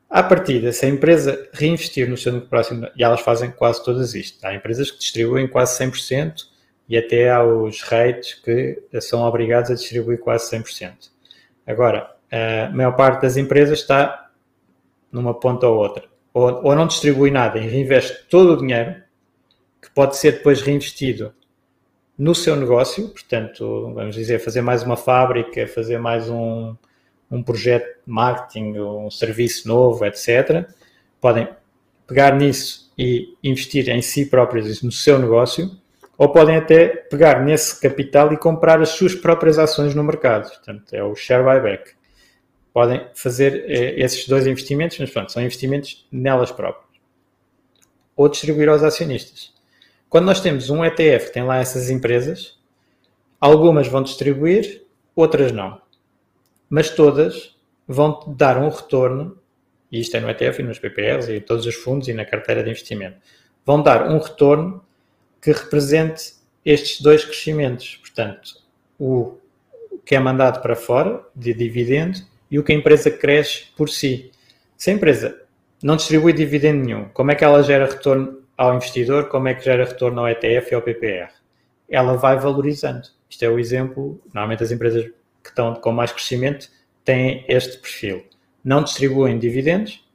À 0.10 0.24
partida, 0.24 0.72
se 0.72 0.88
a 0.88 0.89
empresa 0.89 1.48
reinvestir 1.54 2.10
no 2.10 2.18
seu 2.18 2.42
próximo, 2.42 2.88
e 2.98 3.04
elas 3.04 3.22
fazem 3.22 3.52
quase 3.52 3.84
todas 3.86 4.15
isto, 4.15 4.44
há 4.44 4.56
empresas 4.56 4.89
que 4.89 4.98
distribuem 4.98 5.48
quase 5.48 5.82
100% 5.84 6.48
e 6.89 6.98
até 6.98 7.30
há 7.30 7.44
os 7.44 7.84
rates 7.84 8.34
que 8.34 8.82
são 9.00 9.22
obrigados 9.22 9.70
a 9.70 9.76
distribuir 9.76 10.20
quase 10.20 10.50
100%. 10.50 11.12
Agora, 11.68 12.10
a 12.32 12.70
maior 12.72 12.96
parte 12.96 13.22
das 13.22 13.38
empresas 13.38 13.80
está 13.80 14.29
numa 15.12 15.34
ponta 15.34 15.67
ou 15.67 15.78
outra. 15.78 16.04
Ou, 16.34 16.63
ou 16.63 16.76
não 16.76 16.88
distribui 16.88 17.32
nada 17.32 17.60
e 17.60 17.67
reinveste 17.67 18.26
todo 18.30 18.54
o 18.54 18.58
dinheiro, 18.58 18.95
que 19.82 19.89
pode 19.91 20.17
ser 20.17 20.34
depois 20.34 20.62
reinvestido 20.62 21.34
no 22.17 22.36
seu 22.36 22.56
negócio, 22.56 23.08
portanto, 23.10 23.93
vamos 23.93 24.13
dizer, 24.13 24.39
fazer 24.39 24.62
mais 24.62 24.84
uma 24.84 24.98
fábrica, 24.98 25.65
fazer 25.67 25.98
mais 25.98 26.30
um, 26.30 26.76
um 27.32 27.41
projeto 27.41 27.86
de 28.06 28.12
marketing, 28.12 28.78
um 28.78 29.10
serviço 29.10 29.67
novo, 29.67 30.06
etc. 30.06 30.69
Podem 31.22 31.48
pegar 32.06 32.36
nisso 32.36 32.91
e 32.98 33.38
investir 33.41 33.88
em 33.88 34.02
si 34.02 34.26
próprios 34.26 34.82
no 34.82 34.91
seu 34.91 35.17
negócio, 35.17 35.72
ou 36.17 36.28
podem 36.28 36.58
até 36.58 36.88
pegar 36.88 37.41
nesse 37.45 37.80
capital 37.80 38.34
e 38.34 38.38
comprar 38.38 38.82
as 38.82 38.89
suas 38.89 39.15
próprias 39.15 39.58
ações 39.58 39.95
no 39.95 40.04
mercado. 40.04 40.50
Portanto, 40.50 40.93
é 40.93 41.02
o 41.02 41.15
share 41.15 41.43
buyback. 41.43 41.91
Podem 42.73 43.08
fazer 43.13 43.65
eh, 43.67 43.95
esses 43.99 44.27
dois 44.27 44.45
investimentos, 44.45 44.97
mas 44.99 45.10
pronto, 45.10 45.32
são 45.32 45.41
investimentos 45.41 46.08
nelas 46.12 46.51
próprias. 46.51 46.88
Ou 48.15 48.29
distribuir 48.29 48.69
aos 48.69 48.84
acionistas. 48.84 49.53
Quando 50.10 50.25
nós 50.25 50.41
temos 50.41 50.69
um 50.69 50.84
ETF 50.84 51.27
que 51.27 51.34
tem 51.34 51.43
lá 51.43 51.58
essas 51.58 51.89
empresas, 51.89 52.60
algumas 53.39 53.88
vão 53.88 54.03
distribuir, 54.03 54.84
outras 55.15 55.51
não 55.51 55.82
mas 56.69 56.89
todas 56.89 57.58
vão 57.88 58.23
dar 58.38 58.58
um 58.58 58.69
retorno, 58.69 59.38
e 59.91 59.99
isto 59.99 60.15
é 60.15 60.19
no 60.19 60.29
ETF 60.29 60.62
e 60.62 60.63
nos 60.63 60.77
PPRs 60.77 61.27
e 61.29 61.41
todos 61.41 61.65
os 61.65 61.73
fundos 61.73 62.08
e 62.08 62.13
na 62.13 62.23
carteira 62.23 62.63
de 62.63 62.69
investimento, 62.69 63.17
vão 63.65 63.82
dar 63.82 64.08
um 64.08 64.19
retorno 64.19 64.86
que 65.41 65.51
represente 65.51 66.34
estes 66.63 67.01
dois 67.01 67.25
crescimentos. 67.25 67.95
Portanto, 67.95 68.62
o 68.99 69.38
que 70.05 70.15
é 70.15 70.19
mandado 70.19 70.62
para 70.62 70.75
fora 70.75 71.25
de 71.36 71.53
dividendo 71.53 72.19
e 72.49 72.57
o 72.57 72.63
que 72.63 72.71
a 72.71 72.75
empresa 72.75 73.12
cresce 73.12 73.65
por 73.75 73.89
si. 73.89 74.31
Se 74.75 74.89
a 74.89 74.93
empresa 74.93 75.41
não 75.81 75.95
distribui 75.95 76.33
dividendo 76.33 76.83
nenhum, 76.83 77.09
como 77.13 77.31
é 77.31 77.35
que 77.35 77.43
ela 77.43 77.63
gera 77.63 77.85
retorno 77.85 78.39
ao 78.57 78.75
investidor? 78.75 79.29
Como 79.29 79.47
é 79.47 79.53
que 79.53 79.63
gera 79.63 79.85
retorno 79.85 80.21
ao 80.21 80.29
ETF 80.29 80.71
e 80.71 80.75
ao 80.75 80.81
PPR? 80.81 81.31
Ela 81.89 82.15
vai 82.15 82.38
valorizando. 82.38 83.07
Isto 83.29 83.43
é 83.43 83.49
o 83.49 83.59
exemplo, 83.59 84.21
normalmente 84.33 84.63
as 84.63 84.71
empresas 84.71 85.05
que 85.43 85.49
estão 85.49 85.75
com 85.75 85.91
mais 85.91 86.12
crescimento 86.12 86.69
têm 87.05 87.45
este 87.47 87.77
perfil. 87.77 88.25
Não 88.63 88.83
distribuem 88.83 89.39
dividendos, 89.39 90.05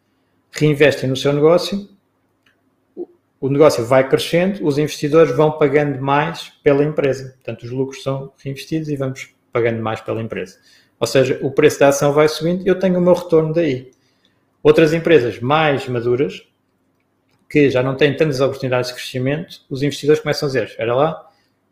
reinvestem 0.50 1.08
no 1.08 1.16
seu 1.16 1.32
negócio, 1.32 1.88
o 3.40 3.48
negócio 3.48 3.84
vai 3.84 4.08
crescendo, 4.08 4.66
os 4.66 4.78
investidores 4.78 5.36
vão 5.36 5.52
pagando 5.52 6.00
mais 6.00 6.48
pela 6.62 6.82
empresa. 6.82 7.32
Portanto, 7.34 7.64
os 7.64 7.70
lucros 7.70 8.02
são 8.02 8.32
reinvestidos 8.42 8.88
e 8.88 8.96
vamos 8.96 9.34
pagando 9.52 9.82
mais 9.82 10.00
pela 10.00 10.22
empresa. 10.22 10.58
Ou 10.98 11.07
seja, 11.07 11.38
o 11.42 11.50
preço 11.50 11.80
da 11.80 11.88
ação 11.88 12.12
vai 12.12 12.28
subindo 12.28 12.64
e 12.64 12.68
eu 12.68 12.78
tenho 12.78 12.98
o 12.98 13.02
meu 13.02 13.14
retorno 13.14 13.52
daí. 13.52 13.90
Outras 14.62 14.92
empresas 14.94 15.40
mais 15.40 15.87
maduras, 15.88 16.46
que 17.50 17.68
já 17.70 17.83
não 17.83 17.96
têm 17.96 18.16
tantas 18.16 18.40
oportunidades 18.40 18.88
de 18.88 18.96
crescimento, 18.96 19.61
os 19.68 19.83
investidores 19.83 20.22
começam 20.22 20.46
a 20.46 20.48
dizer: 20.48 20.64
espera 20.64 20.94
lá, 20.94 21.30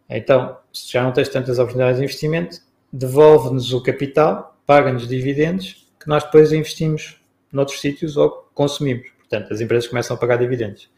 então, 0.08 0.58
se 0.72 0.92
já 0.92 1.02
não 1.02 1.12
tens 1.12 1.28
tantas 1.28 1.58
oportunidades 1.58 1.98
de 1.98 2.04
investimento, 2.04 2.58
devolve-nos 2.92 3.72
o 3.72 3.82
capital, 3.82 4.60
paga-nos 4.66 5.08
dividendos, 5.08 5.88
que 5.98 6.08
nós 6.08 6.22
depois 6.24 6.52
investimos 6.52 7.20
noutros 7.50 7.80
sítios 7.80 8.16
ou 8.16 8.50
consumimos. 8.54 9.08
Portanto, 9.18 9.52
as 9.52 9.60
empresas 9.60 9.88
começam 9.88 10.14
a 10.14 10.18
pagar 10.18 10.36
dividendos. 10.36 10.90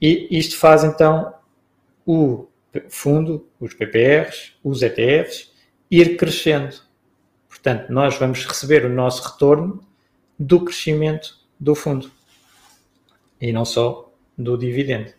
E 0.00 0.26
isto 0.36 0.56
faz 0.58 0.82
então 0.82 1.34
o 2.04 2.48
fundo, 2.88 3.48
os 3.60 3.72
PPRs, 3.72 4.54
os 4.62 4.82
ETFs, 4.82 5.52
ir 5.90 6.16
crescendo. 6.16 6.74
Portanto, 7.66 7.90
nós 7.90 8.16
vamos 8.16 8.44
receber 8.46 8.84
o 8.84 8.88
nosso 8.88 9.28
retorno 9.28 9.84
do 10.38 10.64
crescimento 10.64 11.36
do 11.58 11.74
fundo 11.74 12.08
e 13.40 13.52
não 13.52 13.64
só 13.64 14.14
do 14.38 14.56
dividendo. 14.56 15.12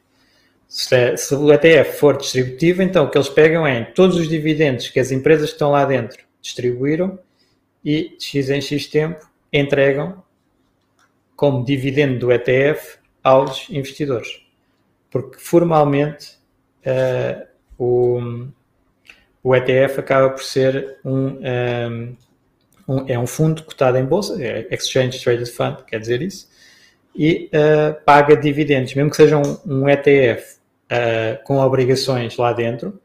Se, 0.65 0.95
é, 0.95 1.17
se, 1.17 1.35
o 1.35 1.51
ETF 1.51 1.99
for 1.99 2.15
distributivo, 2.15 2.81
então 2.81 3.03
o 3.03 3.09
que 3.09 3.17
eles 3.17 3.27
pegam 3.27 3.67
é 3.67 3.83
todos 3.83 4.15
os 4.15 4.29
dividendos 4.29 4.87
que 4.87 4.97
as 4.97 5.11
empresas 5.11 5.49
que 5.49 5.55
estão 5.55 5.71
lá 5.71 5.83
dentro 5.83 6.23
distribuíram 6.41 7.19
e 7.83 8.15
de 8.17 8.23
X 8.23 8.49
em 8.49 8.61
X 8.61 8.87
tempo 8.87 9.29
entregam 9.51 10.23
como 11.35 11.65
dividendo 11.65 12.17
do 12.17 12.31
ETF 12.31 12.97
aos 13.21 13.69
investidores. 13.69 14.41
Porque 15.11 15.37
formalmente 15.37 16.37
uh, 16.85 17.45
o, 17.77 18.47
o 19.43 19.53
ETF 19.53 19.99
acaba 19.99 20.29
por 20.29 20.43
ser 20.43 20.97
um, 21.03 21.11
um, 21.11 21.39
eh, 21.43 22.26
um, 22.87 23.05
é 23.07 23.19
um 23.19 23.27
fundo 23.27 23.63
cotado 23.63 23.97
em 23.97 24.05
bolsa, 24.05 24.41
é 24.41 24.67
Exchange 24.73 25.21
Traded 25.21 25.51
Fund, 25.51 25.83
quer 25.85 25.99
dizer 25.99 26.21
isso, 26.21 26.47
e 27.15 27.49
uh, 27.53 27.99
paga 28.05 28.37
dividendos, 28.37 28.93
mesmo 28.93 29.09
que 29.09 29.17
seja 29.17 29.37
um, 29.37 29.57
um 29.65 29.89
ETF 29.89 30.57
uh, 30.85 31.43
com 31.43 31.57
obrigações 31.57 32.37
lá 32.37 32.53
dentro. 32.53 32.99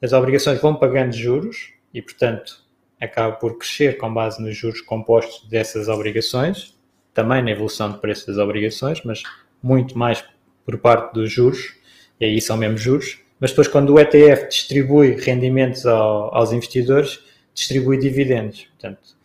As 0.00 0.12
obrigações 0.12 0.60
vão 0.60 0.76
pagando 0.76 1.12
juros 1.12 1.72
e, 1.92 2.00
portanto, 2.00 2.64
acaba 3.00 3.34
por 3.36 3.58
crescer 3.58 3.98
com 3.98 4.12
base 4.12 4.40
nos 4.40 4.56
juros 4.56 4.80
compostos 4.80 5.48
dessas 5.48 5.88
obrigações, 5.88 6.78
também 7.12 7.42
na 7.42 7.50
evolução 7.50 7.90
de 7.90 7.98
preço 7.98 8.26
das 8.26 8.38
obrigações, 8.38 9.02
mas 9.04 9.22
muito 9.62 9.98
mais 9.98 10.24
por 10.64 10.78
parte 10.78 11.12
dos 11.12 11.30
juros, 11.30 11.74
e 12.20 12.24
aí 12.24 12.40
são 12.40 12.56
mesmo 12.56 12.78
juros. 12.78 13.18
Mas 13.40 13.50
depois, 13.50 13.68
quando 13.68 13.92
o 13.92 13.98
ETF 13.98 14.48
distribui 14.48 15.16
rendimentos 15.16 15.84
ao, 15.84 16.34
aos 16.34 16.52
investidores, 16.52 17.20
distribui 17.52 17.98
dividendos. 17.98 18.68
Portanto, 18.78 19.15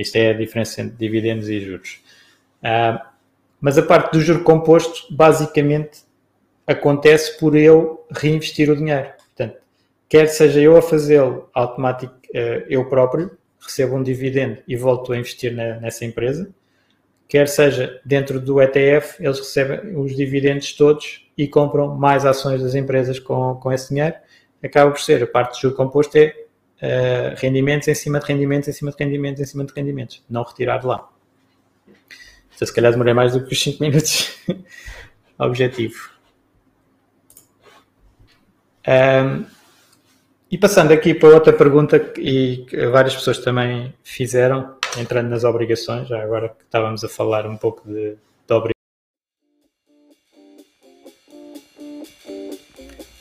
isto 0.00 0.16
é 0.16 0.30
a 0.30 0.32
diferença 0.32 0.82
entre 0.82 0.96
dividendos 0.96 1.48
e 1.48 1.60
juros. 1.60 2.00
Uh, 2.62 2.98
mas 3.60 3.76
a 3.76 3.82
parte 3.82 4.12
do 4.12 4.20
juro 4.20 4.44
composto, 4.44 5.12
basicamente, 5.12 6.02
acontece 6.66 7.38
por 7.38 7.56
eu 7.56 8.04
reinvestir 8.10 8.70
o 8.70 8.76
dinheiro. 8.76 9.08
Portanto, 9.16 9.56
quer 10.08 10.28
seja 10.28 10.60
eu 10.60 10.76
a 10.76 10.82
fazê-lo 10.82 11.48
automático, 11.52 12.14
eh, 12.32 12.66
eu 12.68 12.84
próprio, 12.88 13.36
recebo 13.58 13.96
um 13.96 14.02
dividendo 14.02 14.58
e 14.68 14.76
volto 14.76 15.12
a 15.12 15.16
investir 15.16 15.52
nessa 15.54 16.04
empresa, 16.04 16.48
quer 17.26 17.48
seja 17.48 18.00
dentro 18.04 18.38
do 18.38 18.60
ETF, 18.60 19.22
eles 19.22 19.38
recebem 19.38 19.96
os 19.96 20.14
dividendos 20.14 20.72
todos 20.74 21.26
e 21.36 21.48
compram 21.48 21.96
mais 21.96 22.24
ações 22.24 22.62
das 22.62 22.74
empresas 22.74 23.18
com, 23.18 23.56
com 23.56 23.72
esse 23.72 23.88
dinheiro. 23.88 24.14
Acaba 24.62 24.90
por 24.90 25.00
ser 25.00 25.22
a 25.22 25.26
parte 25.26 25.54
de 25.54 25.62
juro 25.62 25.74
composto 25.74 26.16
é 26.16 26.34
uh, 26.82 27.34
rendimentos 27.36 27.88
em 27.88 27.94
cima 27.94 28.20
de 28.20 28.26
rendimentos, 28.26 28.68
em 28.68 28.72
cima 28.72 28.90
de 28.90 28.96
rendimentos, 28.98 29.40
em 29.40 29.46
cima 29.46 29.64
de 29.64 29.72
rendimentos, 29.74 30.22
não 30.28 30.42
retirar 30.42 30.78
de 30.78 30.86
lá. 30.86 31.08
Então, 32.54 32.66
se 32.66 32.74
calhar 32.74 32.90
demorei 32.90 33.14
mais 33.14 33.34
do 33.34 33.44
que 33.44 33.52
os 33.52 33.62
5 33.62 33.82
minutos 33.82 34.36
objetivo. 35.38 36.10
Um, 38.88 39.44
e 40.50 40.56
passando 40.56 40.92
aqui 40.92 41.12
para 41.12 41.28
outra 41.28 41.52
pergunta 41.52 42.12
e 42.16 42.64
que 42.68 42.86
várias 42.86 43.14
pessoas 43.14 43.38
também 43.38 43.92
fizeram, 44.02 44.76
entrando 44.96 45.28
nas 45.28 45.44
obrigações, 45.44 46.08
já 46.08 46.22
agora 46.22 46.48
que 46.48 46.64
estávamos 46.64 47.04
a 47.04 47.08
falar 47.08 47.46
um 47.46 47.56
pouco 47.56 47.86
de, 47.86 48.12
de 48.14 48.54
obrigações. 48.54 48.78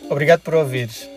Obrigado 0.09 0.39
por 0.39 0.55
ouvires. 0.55 1.16